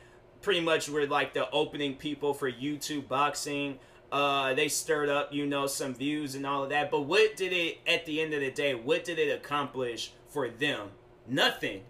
pretty 0.44 0.62
much 0.62 0.90
were 0.90 1.08
like 1.08 1.34
the 1.34 1.50
opening 1.50 1.96
people 1.96 2.34
for 2.34 2.52
YouTube 2.52 3.08
boxing. 3.08 3.80
Uh, 4.12 4.54
they 4.54 4.68
stirred 4.68 5.10
up, 5.10 5.34
you 5.34 5.48
know, 5.48 5.66
some 5.66 5.96
views 5.96 6.36
and 6.36 6.46
all 6.46 6.64
of 6.64 6.70
that. 6.70 6.92
But 6.92 7.02
what 7.02 7.36
did 7.36 7.52
it 7.52 7.80
at 7.88 8.06
the 8.06 8.22
end 8.22 8.36
of 8.36 8.42
the 8.42 8.52
day? 8.52 8.76
What 8.76 9.04
did 9.04 9.18
it 9.18 9.32
accomplish 9.32 10.14
for 10.28 10.50
them? 10.50 10.90
Nothing. 11.28 11.82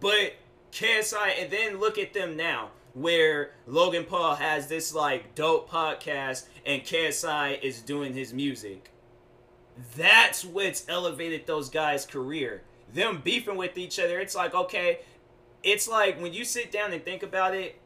But 0.00 0.36
KSI, 0.72 1.42
and 1.42 1.50
then 1.50 1.78
look 1.78 1.98
at 1.98 2.14
them 2.14 2.36
now 2.36 2.70
where 2.94 3.52
Logan 3.66 4.04
Paul 4.04 4.34
has 4.36 4.66
this 4.66 4.94
like 4.94 5.34
dope 5.34 5.70
podcast 5.70 6.46
and 6.64 6.82
KSI 6.82 7.60
is 7.62 7.82
doing 7.82 8.14
his 8.14 8.32
music. 8.32 8.90
That's 9.96 10.44
what's 10.44 10.88
elevated 10.88 11.46
those 11.46 11.68
guys' 11.68 12.06
career. 12.06 12.62
Them 12.92 13.20
beefing 13.22 13.56
with 13.56 13.76
each 13.76 13.98
other. 14.00 14.18
It's 14.18 14.34
like, 14.34 14.54
okay, 14.54 15.00
it's 15.62 15.88
like 15.88 16.20
when 16.20 16.32
you 16.32 16.44
sit 16.44 16.72
down 16.72 16.92
and 16.92 17.04
think 17.04 17.22
about 17.22 17.54
it, 17.54 17.78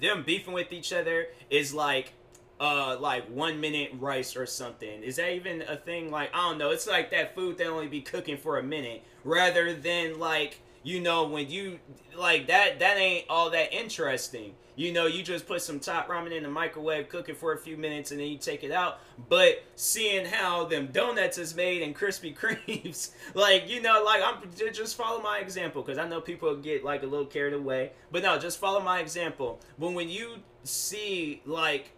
them 0.00 0.22
beefing 0.24 0.54
with 0.54 0.72
each 0.72 0.92
other 0.92 1.28
is 1.48 1.74
like 1.74 2.12
uh 2.58 2.96
like 3.00 3.26
one 3.28 3.60
minute 3.60 3.90
rice 3.98 4.36
or 4.36 4.46
something. 4.46 5.02
Is 5.02 5.16
that 5.16 5.32
even 5.32 5.62
a 5.62 5.76
thing? 5.76 6.10
Like, 6.10 6.30
I 6.34 6.48
don't 6.48 6.58
know. 6.58 6.70
It's 6.70 6.86
like 6.86 7.10
that 7.10 7.34
food 7.34 7.58
that 7.58 7.66
only 7.66 7.88
be 7.88 8.02
cooking 8.02 8.36
for 8.36 8.58
a 8.58 8.62
minute 8.62 9.02
rather 9.24 9.74
than 9.74 10.18
like 10.18 10.60
you 10.82 11.00
know 11.00 11.24
when 11.26 11.50
you 11.50 11.78
like 12.16 12.46
that 12.46 12.78
that 12.78 12.96
ain't 12.96 13.26
all 13.28 13.50
that 13.50 13.72
interesting 13.72 14.54
you 14.80 14.92
know 14.92 15.06
you 15.06 15.22
just 15.22 15.46
put 15.46 15.60
some 15.60 15.78
top 15.78 16.08
ramen 16.08 16.32
in 16.32 16.42
the 16.42 16.48
microwave 16.48 17.10
cook 17.10 17.28
it 17.28 17.36
for 17.36 17.52
a 17.52 17.58
few 17.58 17.76
minutes 17.76 18.12
and 18.12 18.20
then 18.20 18.28
you 18.28 18.38
take 18.38 18.64
it 18.64 18.72
out. 18.72 19.00
But 19.28 19.62
seeing 19.76 20.24
how 20.24 20.64
them 20.64 20.88
donuts 20.90 21.36
is 21.36 21.54
made 21.54 21.82
and 21.82 21.94
krispy 21.94 22.34
kremes 22.40 23.10
like 23.34 23.68
you 23.68 23.82
know 23.82 24.02
like 24.02 24.22
i'm 24.24 24.50
just 24.72 24.96
follow 24.96 25.20
my 25.20 25.38
example 25.38 25.82
because 25.82 25.98
i 25.98 26.08
know 26.08 26.20
people 26.20 26.56
get 26.56 26.82
like 26.82 27.02
a 27.02 27.06
little 27.06 27.26
carried 27.26 27.52
away. 27.52 27.92
But 28.10 28.22
no 28.22 28.38
just 28.38 28.58
follow 28.58 28.80
my 28.80 29.00
example. 29.00 29.60
But 29.78 29.92
when 29.92 30.08
you 30.08 30.36
see 30.64 31.42
like 31.44 31.92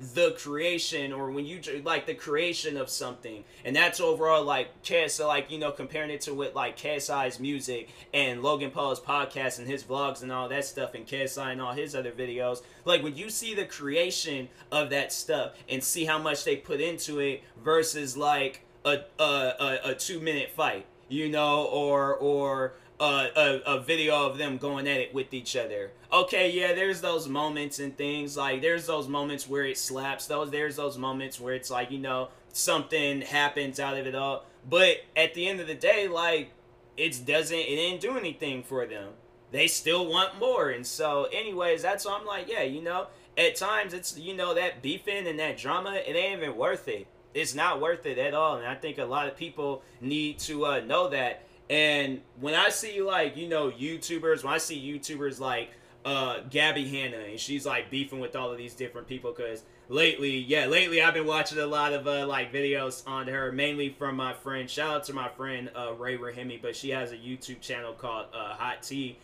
the 0.00 0.32
creation 0.32 1.12
or 1.12 1.30
when 1.30 1.44
you 1.44 1.60
like 1.84 2.06
the 2.06 2.14
creation 2.14 2.76
of 2.76 2.88
something. 2.88 3.44
And 3.64 3.74
that's 3.74 4.00
overall 4.00 4.44
like 4.44 4.82
KSI 4.82 5.26
like 5.26 5.50
you 5.50 5.58
know 5.58 5.72
comparing 5.72 6.10
it 6.10 6.20
to 6.22 6.34
with 6.34 6.54
like 6.54 6.76
KSI's 6.76 7.40
music 7.40 7.88
and 8.14 8.42
Logan 8.42 8.70
Paul's 8.70 9.00
podcast 9.00 9.58
and 9.58 9.66
his 9.66 9.82
vlogs 9.82 10.22
and 10.22 10.30
all 10.30 10.48
that 10.48 10.64
stuff 10.64 10.94
and 10.94 11.06
KSI 11.06 11.52
and 11.52 11.60
all 11.60 11.72
his 11.72 11.94
other 11.94 12.12
videos. 12.12 12.62
Like 12.84 13.02
when 13.02 13.16
you 13.16 13.30
see 13.30 13.54
the 13.54 13.64
creation 13.64 14.48
of 14.70 14.90
that 14.90 15.12
stuff 15.12 15.54
and 15.68 15.82
see 15.82 16.04
how 16.04 16.18
much 16.18 16.44
they 16.44 16.56
put 16.56 16.80
into 16.80 17.18
it 17.18 17.42
versus 17.62 18.16
like 18.16 18.64
a 18.84 18.98
a, 19.18 19.22
a, 19.22 19.78
a 19.84 19.94
two 19.94 20.20
minute 20.20 20.50
fight 20.50 20.86
you 21.08 21.28
know 21.28 21.64
or 21.64 22.14
or 22.14 22.74
a, 23.00 23.04
a, 23.04 23.76
a 23.76 23.80
video 23.80 24.26
of 24.26 24.38
them 24.38 24.58
going 24.58 24.88
at 24.88 24.98
it 24.98 25.14
with 25.14 25.32
each 25.32 25.56
other. 25.56 25.92
Okay, 26.12 26.50
yeah, 26.50 26.74
there's 26.74 27.00
those 27.00 27.28
moments 27.28 27.78
and 27.78 27.96
things 27.96 28.36
like 28.36 28.62
there's 28.62 28.86
those 28.86 29.08
moments 29.08 29.48
where 29.48 29.64
it 29.64 29.78
slaps. 29.78 30.26
Those 30.26 30.50
there's 30.50 30.76
those 30.76 30.98
moments 30.98 31.40
where 31.40 31.54
it's 31.54 31.70
like 31.70 31.90
you 31.90 31.98
know 31.98 32.28
something 32.52 33.20
happens 33.22 33.78
out 33.78 33.96
of 33.96 34.06
it 34.06 34.14
all. 34.14 34.44
But 34.68 34.98
at 35.16 35.34
the 35.34 35.48
end 35.48 35.60
of 35.60 35.66
the 35.66 35.74
day, 35.74 36.08
like 36.08 36.50
it 36.96 37.24
doesn't 37.26 37.56
it 37.56 37.76
didn't 37.76 38.00
do 38.00 38.16
anything 38.16 38.62
for 38.62 38.86
them. 38.86 39.10
They 39.50 39.66
still 39.66 40.06
want 40.10 40.38
more, 40.38 40.68
and 40.70 40.86
so 40.86 41.24
anyways, 41.32 41.82
that's 41.82 42.04
why 42.04 42.18
I'm 42.20 42.26
like, 42.26 42.50
yeah, 42.50 42.62
you 42.62 42.82
know, 42.82 43.06
at 43.36 43.56
times 43.56 43.94
it's 43.94 44.18
you 44.18 44.34
know 44.34 44.54
that 44.54 44.82
beefing 44.82 45.26
and 45.26 45.38
that 45.38 45.56
drama, 45.56 45.94
it 45.94 46.16
ain't 46.16 46.42
even 46.42 46.56
worth 46.56 46.88
it. 46.88 47.06
It's 47.38 47.54
not 47.54 47.80
worth 47.80 48.04
it 48.06 48.18
at 48.18 48.34
all, 48.34 48.56
and 48.56 48.66
I 48.66 48.74
think 48.74 48.98
a 48.98 49.04
lot 49.04 49.28
of 49.28 49.36
people 49.36 49.82
need 50.00 50.38
to 50.40 50.66
uh, 50.66 50.80
know 50.80 51.08
that 51.08 51.42
and 51.70 52.22
when 52.40 52.54
I 52.54 52.70
see 52.70 53.02
like, 53.02 53.36
you 53.36 53.48
know, 53.48 53.70
YouTubers, 53.70 54.42
when 54.42 54.54
I 54.54 54.58
see 54.58 54.80
YouTubers 54.80 55.40
like 55.40 55.70
uh 56.04 56.40
Gabby 56.48 56.88
Hanna 56.88 57.18
and 57.18 57.40
she's 57.40 57.66
like 57.66 57.90
beefing 57.90 58.20
with 58.20 58.36
all 58.36 58.52
of 58.52 58.56
these 58.56 58.74
different 58.74 59.08
people 59.08 59.32
cuz 59.32 59.64
lately, 59.88 60.38
yeah, 60.38 60.66
lately 60.66 61.02
I've 61.02 61.12
been 61.12 61.26
watching 61.26 61.58
a 61.58 61.66
lot 61.66 61.92
of 61.92 62.06
uh 62.06 62.26
like 62.26 62.52
videos 62.52 63.06
on 63.06 63.26
her 63.26 63.52
mainly 63.52 63.90
from 63.90 64.16
my 64.16 64.32
friend. 64.32 64.70
Shout 64.70 64.90
out 64.94 65.04
to 65.04 65.12
my 65.12 65.28
friend 65.28 65.70
uh 65.76 65.92
Ray 65.94 66.16
Rahimi, 66.16 66.62
but 66.62 66.74
she 66.76 66.90
has 66.90 67.12
a 67.12 67.16
YouTube 67.16 67.60
channel 67.60 67.92
called 67.92 68.26
uh 68.32 68.54
Hot 68.54 68.82
Tea 68.82 69.18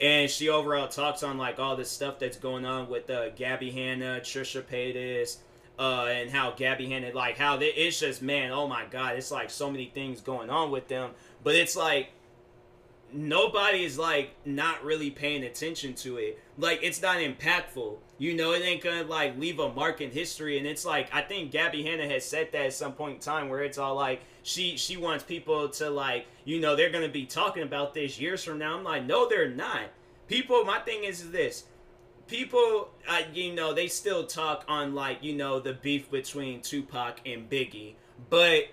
and 0.00 0.30
she 0.30 0.48
overall 0.48 0.86
talks 0.86 1.24
on 1.24 1.38
like 1.38 1.58
all 1.58 1.74
this 1.74 1.90
stuff 1.90 2.20
that's 2.20 2.36
going 2.36 2.64
on 2.64 2.88
with 2.88 3.10
uh 3.10 3.30
Gabby 3.30 3.72
Hanna, 3.72 4.20
Trisha 4.22 4.62
Paytas, 4.62 5.38
uh, 5.78 6.06
and 6.10 6.30
how 6.30 6.50
Gabby 6.50 6.88
Hanna, 6.88 7.12
like 7.14 7.38
how 7.38 7.56
they, 7.56 7.68
it's 7.68 8.00
just 8.00 8.22
man, 8.22 8.50
oh 8.50 8.66
my 8.66 8.84
god, 8.90 9.16
it's 9.16 9.30
like 9.30 9.50
so 9.50 9.70
many 9.70 9.86
things 9.86 10.20
going 10.20 10.50
on 10.50 10.70
with 10.70 10.88
them. 10.88 11.10
But 11.44 11.54
it's 11.54 11.76
like 11.76 12.10
nobody 13.12 13.84
is 13.84 13.98
like 13.98 14.34
not 14.44 14.84
really 14.84 15.10
paying 15.10 15.44
attention 15.44 15.94
to 15.94 16.16
it. 16.18 16.38
Like 16.58 16.80
it's 16.82 17.00
not 17.00 17.18
impactful. 17.18 17.96
You 18.18 18.34
know, 18.34 18.52
it 18.52 18.62
ain't 18.62 18.82
gonna 18.82 19.04
like 19.04 19.38
leave 19.38 19.58
a 19.58 19.72
mark 19.72 20.00
in 20.00 20.10
history. 20.10 20.58
And 20.58 20.66
it's 20.66 20.84
like 20.84 21.14
I 21.14 21.22
think 21.22 21.50
Gabby 21.50 21.82
Hanna 21.82 22.08
has 22.08 22.24
said 22.24 22.50
that 22.52 22.66
at 22.66 22.72
some 22.72 22.92
point 22.92 23.14
in 23.14 23.20
time 23.20 23.48
where 23.48 23.62
it's 23.62 23.78
all 23.78 23.94
like 23.94 24.22
she 24.42 24.76
she 24.76 24.96
wants 24.96 25.24
people 25.24 25.68
to 25.70 25.90
like, 25.90 26.26
you 26.44 26.60
know, 26.60 26.76
they're 26.76 26.90
gonna 26.90 27.08
be 27.08 27.26
talking 27.26 27.62
about 27.62 27.94
this 27.94 28.18
years 28.18 28.42
from 28.42 28.58
now. 28.58 28.76
I'm 28.76 28.84
like, 28.84 29.06
no, 29.06 29.28
they're 29.28 29.48
not. 29.48 29.82
People, 30.26 30.64
my 30.64 30.78
thing 30.80 31.04
is 31.04 31.30
this. 31.30 31.64
People, 32.28 32.90
uh, 33.08 33.22
you 33.32 33.54
know, 33.54 33.72
they 33.72 33.88
still 33.88 34.26
talk 34.26 34.64
on 34.68 34.94
like, 34.94 35.24
you 35.24 35.34
know, 35.34 35.60
the 35.60 35.72
beef 35.72 36.10
between 36.10 36.60
Tupac 36.60 37.20
and 37.26 37.48
Biggie, 37.48 37.94
but 38.30 38.64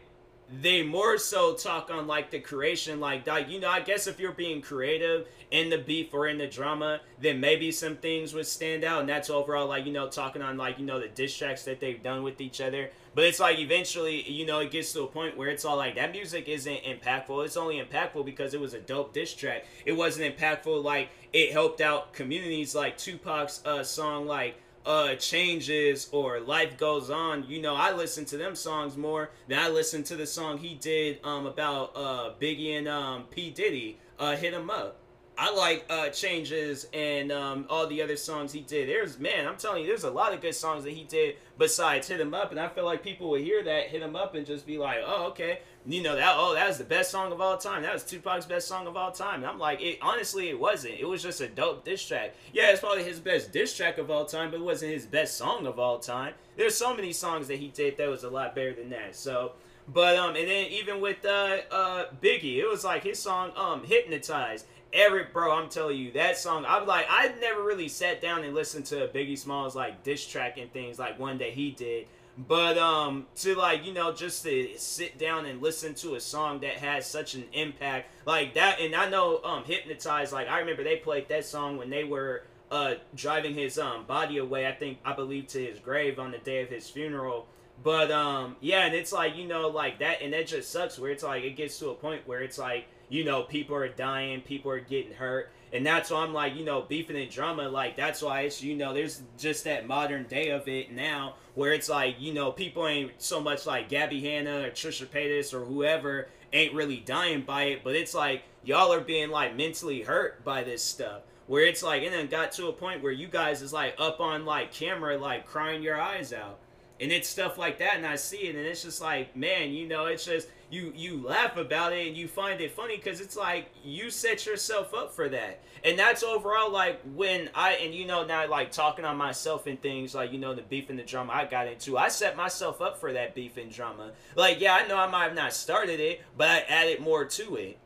they 0.61 0.83
more 0.83 1.17
so 1.17 1.53
talk 1.55 1.89
on 1.89 2.05
like 2.07 2.29
the 2.29 2.39
creation 2.39 2.99
like 2.99 3.25
that 3.25 3.49
you 3.49 3.59
know 3.59 3.69
i 3.69 3.79
guess 3.79 4.05
if 4.05 4.19
you're 4.19 4.31
being 4.31 4.61
creative 4.61 5.27
in 5.51 5.69
the 5.69 5.77
beef 5.77 6.13
or 6.13 6.27
in 6.27 6.37
the 6.37 6.47
drama 6.47 6.99
then 7.19 7.39
maybe 7.39 7.71
some 7.71 7.95
things 7.95 8.33
would 8.33 8.45
stand 8.45 8.83
out 8.83 8.99
and 8.99 9.09
that's 9.09 9.29
overall 9.29 9.67
like 9.67 9.85
you 9.85 9.91
know 9.93 10.07
talking 10.07 10.41
on 10.41 10.57
like 10.57 10.79
you 10.79 10.85
know 10.85 10.99
the 10.99 11.07
diss 11.09 11.35
tracks 11.35 11.63
that 11.63 11.79
they've 11.79 12.01
done 12.03 12.23
with 12.23 12.41
each 12.41 12.61
other. 12.61 12.89
But 13.13 13.25
it's 13.25 13.39
like 13.39 13.59
eventually 13.59 14.29
you 14.29 14.45
know 14.45 14.59
it 14.59 14.71
gets 14.71 14.93
to 14.93 15.03
a 15.03 15.07
point 15.07 15.37
where 15.37 15.49
it's 15.49 15.65
all 15.65 15.77
like 15.77 15.95
that 15.95 16.11
music 16.11 16.47
isn't 16.47 16.83
impactful. 16.83 17.45
It's 17.45 17.57
only 17.57 17.81
impactful 17.81 18.25
because 18.25 18.53
it 18.53 18.59
was 18.59 18.73
a 18.73 18.79
dope 18.79 19.13
diss 19.13 19.33
track. 19.33 19.65
It 19.85 19.93
wasn't 19.93 20.35
impactful 20.35 20.83
like 20.83 21.09
it 21.33 21.51
helped 21.51 21.81
out 21.81 22.13
communities 22.13 22.75
like 22.75 22.97
tupac's 22.97 23.61
uh, 23.65 23.83
song 23.83 24.25
like 24.27 24.55
uh 24.85 25.15
changes 25.15 26.09
or 26.11 26.39
life 26.39 26.77
goes 26.77 27.09
on 27.09 27.43
you 27.47 27.61
know 27.61 27.75
i 27.75 27.91
listen 27.91 28.25
to 28.25 28.37
them 28.37 28.55
songs 28.55 28.95
more 28.95 29.31
than 29.47 29.57
i 29.59 29.67
listen 29.67 30.03
to 30.03 30.15
the 30.15 30.27
song 30.27 30.57
he 30.57 30.75
did 30.75 31.19
um 31.23 31.45
about 31.45 31.91
uh 31.95 32.31
biggie 32.39 32.77
and 32.77 32.87
um 32.87 33.23
p. 33.31 33.49
Diddy 33.49 33.97
uh 34.19 34.35
hit 34.35 34.53
him 34.53 34.69
up 34.69 34.97
I 35.37 35.53
like 35.53 35.85
uh, 35.89 36.09
changes 36.09 36.87
and 36.93 37.31
um, 37.31 37.65
all 37.69 37.87
the 37.87 38.01
other 38.01 38.15
songs 38.15 38.53
he 38.53 38.61
did. 38.61 38.87
There's 38.87 39.19
man, 39.19 39.47
I'm 39.47 39.57
telling 39.57 39.81
you, 39.81 39.87
there's 39.87 40.05
a 40.05 40.09
lot 40.09 40.33
of 40.33 40.41
good 40.41 40.55
songs 40.55 40.83
that 40.85 40.93
he 40.93 41.03
did 41.03 41.35
besides 41.57 42.07
"Hit 42.07 42.21
Him 42.21 42.33
Up," 42.33 42.51
and 42.51 42.59
I 42.59 42.69
feel 42.69 42.85
like 42.85 43.03
people 43.03 43.29
would 43.31 43.41
hear 43.41 43.63
that 43.63 43.87
"Hit 43.87 44.01
Him 44.01 44.15
Up" 44.15 44.35
and 44.35 44.45
just 44.45 44.65
be 44.65 44.77
like, 44.77 44.99
"Oh, 45.05 45.27
okay, 45.27 45.59
you 45.85 46.01
know 46.01 46.15
that. 46.15 46.35
Oh, 46.37 46.53
that 46.53 46.67
was 46.67 46.77
the 46.77 46.85
best 46.85 47.11
song 47.11 47.33
of 47.33 47.41
all 47.41 47.57
time. 47.57 47.83
That 47.83 47.93
was 47.93 48.03
Tupac's 48.03 48.45
best 48.45 48.67
song 48.67 48.87
of 48.87 48.95
all 48.95 49.11
time." 49.11 49.35
And 49.35 49.45
I'm 49.45 49.59
like, 49.59 49.81
it 49.81 49.99
honestly, 50.01 50.49
it 50.49 50.59
wasn't. 50.59 50.95
It 50.99 51.05
was 51.05 51.21
just 51.21 51.41
a 51.41 51.47
dope 51.47 51.83
diss 51.83 52.05
track. 52.05 52.35
Yeah, 52.53 52.71
it's 52.71 52.79
probably 52.79 53.03
his 53.03 53.19
best 53.19 53.51
diss 53.51 53.75
track 53.75 53.97
of 53.97 54.09
all 54.09 54.25
time, 54.25 54.51
but 54.51 54.61
it 54.61 54.63
wasn't 54.63 54.93
his 54.93 55.05
best 55.05 55.37
song 55.37 55.67
of 55.67 55.79
all 55.79 55.99
time. 55.99 56.33
There's 56.55 56.77
so 56.77 56.95
many 56.95 57.11
songs 57.11 57.47
that 57.49 57.59
he 57.59 57.67
did 57.67 57.97
that 57.97 58.07
was 58.07 58.23
a 58.23 58.29
lot 58.29 58.55
better 58.55 58.73
than 58.73 58.89
that. 58.91 59.15
So. 59.15 59.53
But 59.87 60.17
um, 60.17 60.35
and 60.35 60.47
then 60.47 60.65
even 60.71 60.99
with 60.99 61.23
uh, 61.23 61.57
uh 61.69 62.05
Biggie, 62.19 62.57
it 62.57 62.67
was 62.67 62.83
like 62.83 63.03
his 63.03 63.19
song 63.19 63.51
um 63.55 63.83
"Hypnotized." 63.83 64.65
Every 64.95 65.25
bro, 65.25 65.51
I'm 65.51 65.69
telling 65.69 65.97
you 65.97 66.11
that 66.13 66.37
song. 66.37 66.65
I'm 66.67 66.87
like, 66.87 67.05
I 67.09 67.31
never 67.39 67.61
really 67.61 67.89
sat 67.89 68.21
down 68.21 68.43
and 68.43 68.55
listened 68.55 68.85
to 68.85 69.07
Biggie 69.13 69.37
Smalls 69.37 69.75
like 69.75 70.03
diss 70.03 70.25
track 70.25 70.57
and 70.57 70.71
things 70.71 70.97
like 70.97 71.19
one 71.19 71.37
that 71.39 71.49
he 71.49 71.71
did. 71.71 72.07
But 72.37 72.77
um, 72.77 73.27
to 73.37 73.55
like 73.55 73.85
you 73.85 73.93
know 73.93 74.11
just 74.11 74.43
to 74.43 74.69
sit 74.77 75.17
down 75.17 75.45
and 75.45 75.61
listen 75.61 75.93
to 75.95 76.15
a 76.15 76.19
song 76.19 76.59
that 76.61 76.77
has 76.77 77.05
such 77.05 77.35
an 77.35 77.45
impact 77.53 78.09
like 78.25 78.55
that, 78.55 78.79
and 78.81 78.95
I 78.95 79.09
know 79.09 79.41
um, 79.43 79.63
hypnotized. 79.63 80.33
Like 80.33 80.49
I 80.49 80.59
remember 80.59 80.83
they 80.83 80.97
played 80.97 81.29
that 81.29 81.45
song 81.45 81.77
when 81.77 81.89
they 81.89 82.03
were 82.03 82.43
uh 82.71 82.95
driving 83.13 83.53
his 83.53 83.77
um 83.77 84.05
body 84.05 84.37
away. 84.37 84.67
I 84.67 84.73
think 84.73 84.97
I 85.05 85.13
believe 85.13 85.47
to 85.47 85.63
his 85.63 85.79
grave 85.79 86.19
on 86.19 86.31
the 86.31 86.39
day 86.39 86.61
of 86.61 86.69
his 86.69 86.89
funeral. 86.89 87.47
But 87.83 88.11
um, 88.11 88.57
yeah, 88.59 88.85
and 88.85 88.93
it's 88.93 89.13
like 89.13 89.37
you 89.37 89.47
know 89.47 89.69
like 89.69 89.99
that, 89.99 90.21
and 90.21 90.33
that 90.33 90.47
just 90.47 90.71
sucks. 90.71 90.99
Where 90.99 91.11
it's 91.11 91.23
like 91.23 91.43
it 91.43 91.55
gets 91.55 91.79
to 91.79 91.89
a 91.89 91.95
point 91.95 92.27
where 92.27 92.41
it's 92.41 92.57
like 92.57 92.85
you 93.09 93.23
know, 93.23 93.43
people 93.43 93.75
are 93.75 93.87
dying, 93.87 94.41
people 94.41 94.71
are 94.71 94.79
getting 94.79 95.13
hurt. 95.13 95.51
And 95.73 95.85
that's 95.85 96.09
why 96.09 96.19
I'm 96.19 96.33
like, 96.33 96.55
you 96.55 96.63
know, 96.63 96.81
beefing 96.81 97.17
and 97.17 97.29
drama, 97.29 97.67
like, 97.67 97.97
that's 97.97 98.21
why 98.21 98.41
it's, 98.41 98.63
you 98.63 98.75
know, 98.75 98.93
there's 98.93 99.21
just 99.37 99.65
that 99.65 99.87
modern 99.87 100.23
day 100.23 100.49
of 100.49 100.67
it 100.67 100.91
now 100.91 101.35
where 101.53 101.73
it's 101.73 101.89
like, 101.89 102.15
you 102.19 102.33
know, 102.33 102.51
people 102.51 102.87
ain't 102.87 103.11
so 103.17 103.41
much 103.41 103.65
like 103.65 103.89
Gabby 103.89 104.21
Hanna 104.21 104.67
or 104.67 104.69
Trisha 104.69 105.05
Paytas 105.05 105.53
or 105.53 105.65
whoever 105.65 106.29
ain't 106.53 106.73
really 106.73 106.97
dying 106.97 107.41
by 107.41 107.63
it, 107.63 107.83
but 107.83 107.95
it's 107.95 108.13
like, 108.13 108.43
y'all 108.63 108.93
are 108.93 109.01
being 109.01 109.29
like 109.29 109.55
mentally 109.55 110.01
hurt 110.01 110.43
by 110.45 110.63
this 110.63 110.81
stuff. 110.81 111.23
Where 111.47 111.65
it's 111.65 111.83
like, 111.83 112.03
and 112.03 112.13
then 112.13 112.27
got 112.27 112.53
to 112.53 112.69
a 112.69 112.73
point 112.73 113.03
where 113.03 113.11
you 113.11 113.27
guys 113.27 113.61
is 113.61 113.73
like 113.73 113.95
up 113.99 114.19
on 114.19 114.45
like 114.45 114.73
camera, 114.73 115.17
like 115.17 115.45
crying 115.45 115.83
your 115.83 115.99
eyes 115.99 116.33
out. 116.33 116.59
And 116.99 117.11
it's 117.11 117.27
stuff 117.27 117.57
like 117.57 117.79
that, 117.79 117.97
and 117.97 118.05
I 118.07 118.15
see 118.15 118.47
it, 118.47 118.55
and 118.55 118.65
it's 118.65 118.83
just 118.83 119.01
like, 119.01 119.35
man, 119.35 119.71
you 119.71 119.85
know, 119.85 120.05
it's 120.05 120.23
just, 120.23 120.47
you 120.69 120.91
you 120.95 121.25
laugh 121.25 121.57
about 121.57 121.93
it 121.93 122.07
and 122.07 122.17
you 122.17 122.27
find 122.27 122.59
it 122.61 122.71
funny 122.71 122.97
because 122.97 123.21
it's 123.21 123.35
like 123.35 123.69
you 123.83 124.09
set 124.09 124.45
yourself 124.45 124.93
up 124.93 125.13
for 125.13 125.29
that. 125.29 125.61
And 125.83 125.97
that's 125.99 126.23
overall 126.23 126.71
like 126.71 127.01
when 127.13 127.49
i 127.53 127.73
and 127.73 127.93
you 127.93 128.05
know 128.05 128.25
now 128.25 128.47
like 128.49 128.71
talking 128.71 129.05
on 129.05 129.17
myself 129.17 129.67
and 129.67 129.79
things 129.81 130.15
like 130.15 130.31
you 130.31 130.39
know 130.39 130.55
the 130.55 130.63
beef 130.63 130.89
and 130.89 130.97
the 130.97 131.03
drama 131.03 131.31
i 131.33 131.45
got 131.45 131.67
into 131.67 131.97
i 131.97 132.07
set 132.07 132.35
myself 132.35 132.81
up 132.81 132.99
for 132.99 133.13
that 133.13 133.35
beef 133.35 133.57
and 133.57 133.71
drama. 133.71 134.11
Like 134.35 134.59
yeah 134.59 134.73
i 134.73 134.87
know 134.87 134.97
i 134.97 135.07
might 135.07 135.25
have 135.25 135.35
not 135.35 135.53
started 135.53 135.99
it 135.99 136.21
but 136.37 136.49
i 136.49 136.59
added 136.61 136.99
more 136.99 137.25
to 137.25 137.55
it. 137.55 137.77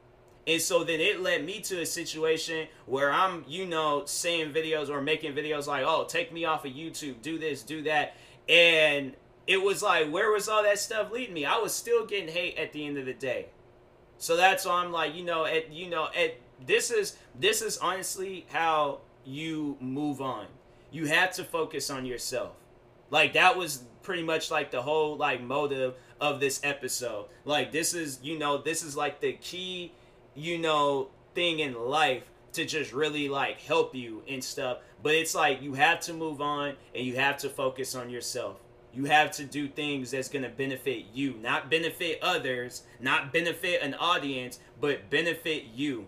And 0.47 0.59
so 0.59 0.83
then 0.83 0.99
it 0.99 1.19
led 1.19 1.45
me 1.45 1.61
to 1.61 1.81
a 1.81 1.85
situation 1.85 2.67
where 2.87 3.11
I'm, 3.11 3.45
you 3.47 3.67
know, 3.67 4.03
saying 4.05 4.51
videos 4.51 4.89
or 4.89 4.99
making 4.99 5.33
videos 5.35 5.67
like, 5.67 5.83
oh, 5.85 6.05
take 6.05 6.33
me 6.33 6.45
off 6.45 6.65
of 6.65 6.71
YouTube, 6.71 7.21
do 7.21 7.37
this, 7.37 7.61
do 7.61 7.83
that. 7.83 8.15
And 8.47 9.13
it 9.49 9.63
was 9.63 9.81
like, 9.81 10.11
where 10.11 10.31
was 10.31 10.47
all 10.47 10.61
that 10.61 10.77
stuff 10.77 11.11
leading 11.11 11.33
me? 11.33 11.43
I 11.43 11.57
was 11.57 11.73
still 11.73 12.05
getting 12.05 12.29
hate 12.29 12.55
at 12.59 12.71
the 12.71 12.85
end 12.85 12.99
of 12.99 13.07
the 13.07 13.15
day. 13.15 13.47
So 14.19 14.37
that's 14.37 14.63
why 14.63 14.73
I'm 14.73 14.91
like, 14.91 15.15
you 15.15 15.23
know, 15.23 15.43
at 15.43 15.73
you 15.73 15.89
know, 15.89 16.07
at 16.15 16.35
this 16.63 16.91
is 16.91 17.17
this 17.37 17.63
is 17.63 17.79
honestly 17.79 18.45
how 18.51 18.99
you 19.25 19.75
move 19.79 20.21
on. 20.21 20.45
You 20.91 21.07
have 21.07 21.33
to 21.33 21.43
focus 21.43 21.89
on 21.89 22.05
yourself. 22.05 22.51
Like 23.09 23.33
that 23.33 23.57
was 23.57 23.85
pretty 24.03 24.21
much 24.21 24.51
like 24.51 24.69
the 24.69 24.83
whole 24.83 25.17
like 25.17 25.41
motive 25.41 25.95
of 26.21 26.39
this 26.39 26.59
episode. 26.63 27.25
Like 27.43 27.71
this 27.71 27.95
is, 27.95 28.19
you 28.21 28.37
know, 28.37 28.59
this 28.59 28.83
is 28.83 28.95
like 28.95 29.19
the 29.19 29.33
key, 29.33 29.93
you 30.35 30.59
know, 30.59 31.09
thing 31.33 31.57
in 31.57 31.73
life 31.73 32.29
to 32.53 32.65
just 32.65 32.93
really 32.93 33.29
like 33.29 33.61
help 33.61 33.95
you 33.95 34.21
and 34.29 34.43
stuff. 34.43 34.77
But 35.01 35.15
it's 35.15 35.33
like 35.33 35.63
you 35.63 35.73
have 35.73 36.01
to 36.01 36.13
move 36.13 36.39
on 36.39 36.75
and 36.93 37.03
you 37.03 37.15
have 37.15 37.37
to 37.37 37.49
focus 37.49 37.95
on 37.95 38.11
yourself. 38.11 38.59
You 38.93 39.05
have 39.05 39.31
to 39.33 39.43
do 39.43 39.67
things 39.67 40.11
that's 40.11 40.29
going 40.29 40.43
to 40.43 40.49
benefit 40.49 41.05
you, 41.13 41.35
not 41.41 41.69
benefit 41.69 42.19
others, 42.21 42.83
not 42.99 43.31
benefit 43.31 43.81
an 43.81 43.93
audience, 43.95 44.59
but 44.81 45.09
benefit 45.09 45.65
you. 45.75 46.07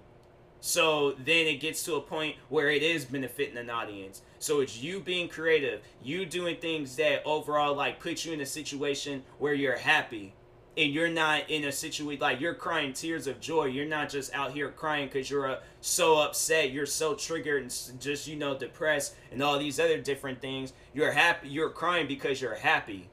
So 0.62 1.14
then 1.14 1.48
it 1.48 1.60
gets 1.60 1.84
to 1.86 1.96
a 1.96 2.02
point 2.02 2.36
where 2.50 2.70
it 2.70 2.84
is 2.84 3.06
benefiting 3.06 3.58
an 3.58 3.70
audience. 3.70 4.22
So 4.40 4.62
it's 4.62 4.82
you 4.82 5.00
being 5.00 5.28
creative, 5.28 5.82
you 6.04 6.26
doing 6.26 6.58
things 6.58 6.96
that 6.98 7.24
overall 7.26 7.76
like 7.76 8.00
put 8.00 8.26
you 8.26 8.34
in 8.34 8.42
a 8.42 8.46
situation 8.46 9.24
where 9.40 9.54
you're 9.54 9.78
happy 9.78 10.34
and 10.78 10.94
you're 10.94 11.10
not 11.10 11.50
in 11.50 11.66
a 11.66 11.72
situation 11.72 12.22
like 12.22 12.40
you're 12.40 12.54
crying 12.54 12.94
tears 12.94 13.28
of 13.28 13.40
joy. 13.40 13.66
You're 13.66 13.86
not 13.86 14.10
just 14.10 14.34
out 14.34 14.54
here 14.54 14.70
crying 14.70 15.08
because 15.08 15.30
you're 15.30 15.52
uh, 15.52 15.60
so 15.82 16.20
upset, 16.20 16.72
you're 16.72 16.86
so 16.86 17.14
triggered 17.14 17.64
and 17.64 18.00
just 18.00 18.28
you 18.28 18.38
know 18.38 18.58
depressed 18.58 19.16
and 19.32 19.44
all 19.44 19.60
these 19.60 19.80
other 19.80 20.00
different 20.00 20.42
things. 20.42 20.74
You're 20.94 21.12
happy. 21.12 21.50
You're 21.50 21.70
crying 21.70 22.08
because 22.08 22.42
you're 22.42 22.56
happy. 22.56 23.10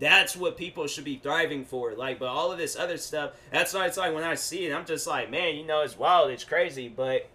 That's 0.00 0.36
what 0.36 0.56
people 0.56 0.86
should 0.86 1.04
be 1.04 1.16
thriving 1.16 1.64
for. 1.64 1.94
Like, 1.94 2.18
but 2.18 2.28
all 2.28 2.52
of 2.52 2.58
this 2.58 2.76
other 2.76 2.96
stuff. 2.96 3.32
That's 3.50 3.72
why 3.74 3.86
it's 3.86 3.96
like 3.96 4.14
when 4.14 4.24
I 4.24 4.34
see 4.34 4.66
it, 4.66 4.74
I'm 4.74 4.84
just 4.84 5.06
like, 5.06 5.30
man, 5.30 5.56
you 5.56 5.66
know, 5.66 5.82
it's 5.82 5.98
wild, 5.98 6.30
it's 6.30 6.44
crazy, 6.44 6.88
but 6.88 7.28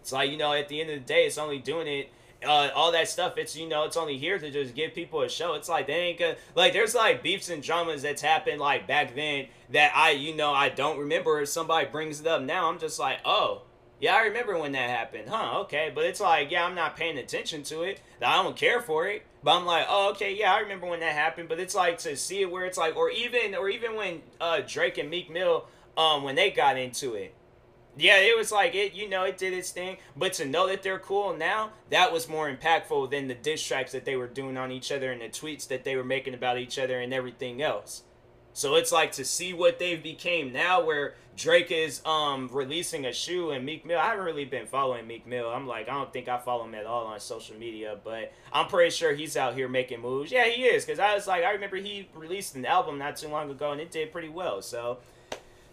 it's 0.00 0.12
like 0.12 0.30
you 0.30 0.36
know, 0.36 0.52
at 0.52 0.68
the 0.68 0.80
end 0.80 0.90
of 0.90 0.98
the 0.98 1.04
day, 1.04 1.26
it's 1.26 1.38
only 1.38 1.58
doing 1.58 1.86
it 1.86 2.10
uh, 2.44 2.70
all 2.74 2.92
that 2.92 3.08
stuff. 3.08 3.36
It's 3.36 3.56
you 3.56 3.68
know, 3.68 3.84
it's 3.84 3.96
only 3.96 4.18
here 4.18 4.38
to 4.38 4.50
just 4.50 4.74
give 4.74 4.94
people 4.94 5.22
a 5.22 5.28
show. 5.28 5.54
It's 5.54 5.68
like 5.68 5.86
they 5.86 5.94
ain't 5.94 6.18
gonna 6.18 6.36
like. 6.54 6.72
There's 6.72 6.94
like 6.94 7.22
beefs 7.22 7.48
and 7.48 7.62
dramas 7.62 8.02
that's 8.02 8.22
happened 8.22 8.60
like 8.60 8.86
back 8.86 9.14
then 9.14 9.46
that 9.70 9.92
I 9.94 10.10
you 10.10 10.34
know 10.34 10.52
I 10.52 10.68
don't 10.68 10.98
remember. 10.98 11.40
If 11.40 11.48
somebody 11.48 11.86
brings 11.86 12.20
it 12.20 12.26
up 12.26 12.42
now, 12.42 12.70
I'm 12.70 12.78
just 12.78 12.98
like, 12.98 13.18
oh. 13.24 13.62
Yeah, 14.00 14.14
I 14.14 14.26
remember 14.26 14.56
when 14.56 14.70
that 14.72 14.90
happened. 14.90 15.28
Huh, 15.28 15.62
okay. 15.62 15.90
But 15.92 16.04
it's 16.04 16.20
like, 16.20 16.52
yeah, 16.52 16.64
I'm 16.64 16.76
not 16.76 16.94
paying 16.94 17.18
attention 17.18 17.64
to 17.64 17.82
it. 17.82 18.00
I 18.22 18.40
don't 18.40 18.56
care 18.56 18.80
for 18.80 19.08
it. 19.08 19.26
But 19.42 19.56
I'm 19.56 19.66
like, 19.66 19.86
oh, 19.88 20.10
okay, 20.12 20.36
yeah, 20.36 20.54
I 20.54 20.60
remember 20.60 20.86
when 20.86 21.00
that 21.00 21.14
happened. 21.14 21.48
But 21.48 21.58
it's 21.58 21.74
like 21.74 21.98
to 21.98 22.16
see 22.16 22.40
it 22.42 22.48
where 22.48 22.64
it's 22.64 22.78
like, 22.78 22.94
or 22.94 23.10
even, 23.10 23.56
or 23.56 23.68
even 23.68 23.96
when 23.96 24.22
uh, 24.40 24.60
Drake 24.64 24.98
and 24.98 25.10
Meek 25.10 25.28
Mill, 25.28 25.66
um, 25.96 26.22
when 26.22 26.36
they 26.36 26.52
got 26.52 26.78
into 26.78 27.14
it, 27.14 27.34
yeah, 27.98 28.18
it 28.18 28.36
was 28.36 28.52
like 28.52 28.74
it, 28.74 28.94
you 28.94 29.08
know, 29.08 29.24
it 29.24 29.36
did 29.36 29.52
its 29.52 29.70
thing. 29.70 29.98
But 30.16 30.34
to 30.34 30.46
know 30.46 30.68
that 30.68 30.82
they're 30.82 30.98
cool 30.98 31.36
now, 31.36 31.72
that 31.90 32.12
was 32.12 32.28
more 32.28 32.50
impactful 32.50 33.10
than 33.10 33.28
the 33.28 33.34
diss 33.34 33.62
tracks 33.62 33.92
that 33.92 34.04
they 34.04 34.16
were 34.16 34.28
doing 34.28 34.56
on 34.56 34.70
each 34.70 34.92
other 34.92 35.10
and 35.10 35.20
the 35.20 35.28
tweets 35.28 35.66
that 35.68 35.84
they 35.84 35.96
were 35.96 36.04
making 36.04 36.34
about 36.34 36.58
each 36.58 36.78
other 36.78 37.00
and 37.00 37.12
everything 37.12 37.60
else. 37.60 38.02
So 38.52 38.74
it's 38.74 38.90
like 38.90 39.12
to 39.12 39.24
see 39.24 39.52
what 39.52 39.78
they've 39.78 40.02
became 40.02 40.52
now, 40.52 40.84
where 40.84 41.14
Drake 41.36 41.70
is 41.70 42.04
um 42.04 42.50
releasing 42.52 43.06
a 43.06 43.12
shoe 43.12 43.50
and 43.50 43.64
Meek 43.64 43.86
Mill. 43.86 43.98
I 43.98 44.06
haven't 44.06 44.24
really 44.24 44.44
been 44.44 44.66
following 44.66 45.06
Meek 45.06 45.26
Mill. 45.26 45.48
I'm 45.48 45.66
like, 45.66 45.88
I 45.88 45.92
don't 45.92 46.12
think 46.12 46.28
I 46.28 46.38
follow 46.38 46.64
him 46.64 46.74
at 46.74 46.84
all 46.84 47.06
on 47.06 47.20
social 47.20 47.56
media, 47.56 47.96
but 48.02 48.32
I'm 48.52 48.66
pretty 48.66 48.90
sure 48.90 49.14
he's 49.14 49.36
out 49.36 49.54
here 49.54 49.68
making 49.68 50.00
moves. 50.00 50.32
Yeah, 50.32 50.44
he 50.46 50.64
is, 50.64 50.84
because 50.84 50.98
I 50.98 51.14
was 51.14 51.28
like, 51.28 51.44
I 51.44 51.52
remember 51.52 51.76
he 51.76 52.08
released 52.14 52.56
an 52.56 52.66
album 52.66 52.98
not 52.98 53.16
too 53.16 53.28
long 53.28 53.48
ago 53.48 53.70
and 53.70 53.80
it 53.80 53.92
did 53.92 54.10
pretty 54.10 54.28
well. 54.28 54.60
So 54.60 54.98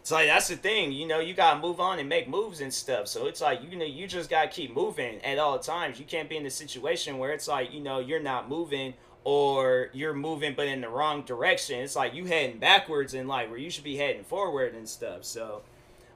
it's 0.06 0.12
like 0.12 0.28
that's 0.28 0.50
the 0.50 0.56
thing, 0.56 0.92
you 0.92 1.08
know, 1.08 1.20
you 1.20 1.34
gotta 1.34 1.60
move 1.60 1.80
on 1.80 1.98
and 1.98 2.08
make 2.08 2.30
moves 2.30 2.62
and 2.62 2.72
stuff. 2.72 3.08
So 3.08 3.26
it's 3.26 3.42
like 3.42 3.64
you 3.64 3.76
know, 3.76 3.86
you 3.86 4.06
just 4.06 4.30
gotta 4.30 4.50
keep 4.50 4.72
moving 4.72 5.20
at 5.22 5.40
all 5.40 5.58
times. 5.58 5.98
You 5.98 6.06
can't 6.06 6.30
be 6.30 6.38
in 6.38 6.46
a 6.46 6.52
situation 6.52 7.18
where 7.18 7.32
it's 7.32 7.48
like, 7.48 7.74
you 7.74 7.80
know, 7.80 7.98
you're 7.98 8.20
not 8.20 8.48
moving 8.48 8.94
or 9.24 9.90
you're 9.94 10.14
moving 10.14 10.54
but 10.56 10.68
in 10.68 10.82
the 10.82 10.90
wrong 10.90 11.24
direction. 11.24 11.80
It's 11.80 11.96
like 11.96 12.14
you 12.14 12.26
heading 12.26 12.60
backwards 12.60 13.16
in 13.16 13.28
life 13.28 13.50
where 13.50 13.58
you 13.58 13.72
should 13.72 13.84
be 13.84 13.96
heading 13.96 14.24
forward 14.24 14.76
and 14.76 14.88
stuff. 14.88 15.24
So 15.24 15.64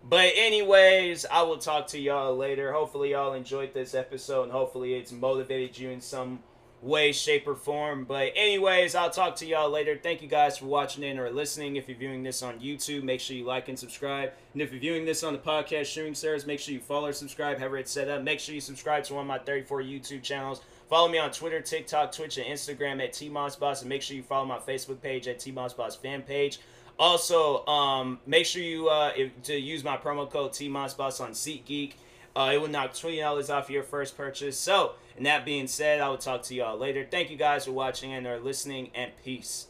but 0.08 0.34
anyways, 0.36 1.25
I 1.25 1.41
will 1.41 1.58
talk 1.58 1.88
to 1.88 2.00
y'all 2.00 2.38
later. 2.38 2.72
Hopefully 2.72 3.13
y'all 3.13 3.34
enjoyed 3.34 3.74
this 3.74 3.96
episode 3.96 4.43
and 4.43 4.51
hopefully 4.51 4.93
it's 4.93 5.12
motivated 5.12 5.79
you 5.79 5.89
in 5.89 6.00
some 6.00 6.41
way, 6.81 7.12
shape, 7.12 7.48
or 7.48 7.55
form. 7.55 8.05
But, 8.05 8.31
anyways, 8.36 8.95
I'll 8.95 9.09
talk 9.09 9.36
to 9.38 9.45
y'all 9.45 9.69
later. 9.69 10.00
Thank 10.01 10.21
you 10.21 10.27
guys 10.27 10.57
for 10.57 10.65
watching 10.65 11.03
in 11.03 11.19
or 11.19 11.29
listening. 11.29 11.75
If 11.75 11.88
you're 11.88 11.98
viewing 11.98 12.24
this 12.24 12.41
on 12.41 12.59
YouTube, 12.59 13.03
make 13.03 13.19
sure 13.19 13.36
you 13.36 13.45
like 13.45 13.69
and 13.69 13.77
subscribe. 13.77 14.31
And 14.53 14.62
if 14.62 14.71
you're 14.71 14.81
viewing 14.81 15.05
this 15.05 15.24
on 15.24 15.33
the 15.33 15.39
podcast 15.39 15.88
streaming 15.88 16.15
service, 16.15 16.45
make 16.45 16.59
sure 16.59 16.74
you 16.74 16.79
follow 16.79 17.09
or 17.09 17.13
subscribe, 17.13 17.57
however 17.57 17.77
it's 17.77 17.91
set 17.91 18.09
up. 18.09 18.24
Make 18.24 18.39
sure 18.39 18.55
you 18.55 18.62
subscribe 18.62 19.03
to 19.05 19.13
one 19.13 19.21
of 19.21 19.27
my 19.27 19.39
34 19.39 19.81
YouTube 19.81 20.24
channels. 20.24 20.62
Follow 20.89 21.07
me 21.07 21.19
on 21.19 21.31
Twitter, 21.31 21.62
TikTok, 21.62 22.12
Twitch, 22.12 22.38
and 22.38 22.48
Instagram 22.48 23.03
at 23.03 23.13
TMossBoss. 23.13 23.81
And 23.81 23.89
make 23.89 24.01
sure 24.01 24.15
you 24.15 24.24
follow 24.24 24.45
my 24.45 24.57
Facebook 24.57 25.01
page 25.01 25.27
at 25.27 25.39
TMossBoss 25.39 25.98
fan 25.98 26.24
page. 26.24 26.59
Also, 26.98 27.65
um, 27.65 28.19
make 28.25 28.45
sure 28.45 28.62
you 28.62 28.89
uh, 28.89 29.13
if, 29.15 29.42
to 29.44 29.57
use 29.57 29.83
my 29.83 29.96
promo 29.96 30.29
code 30.29 30.51
TMossBoss 30.51 31.22
on 31.22 31.31
SeatGeek. 31.31 31.94
Uh, 32.40 32.52
it 32.54 32.62
will 32.62 32.70
knock 32.70 32.94
$20 32.94 33.54
off 33.54 33.70
your 33.70 33.84
first 33.84 34.16
purchase. 34.16 34.58
So, 34.58 34.94
and 35.18 35.25
that 35.25 35.44
being 35.44 35.68
said, 35.68 36.00
I 36.00 36.08
will 36.08 36.18
talk 36.18 36.42
to 36.44 36.56
y'all 36.56 36.78
later. 36.78 37.06
Thank 37.12 37.30
you 37.30 37.36
guys 37.36 37.66
for 37.66 37.74
watching 37.74 38.14
and 38.14 38.25
or 38.25 38.40
listening, 38.40 38.92
and 38.96 39.12
peace. 39.25 39.68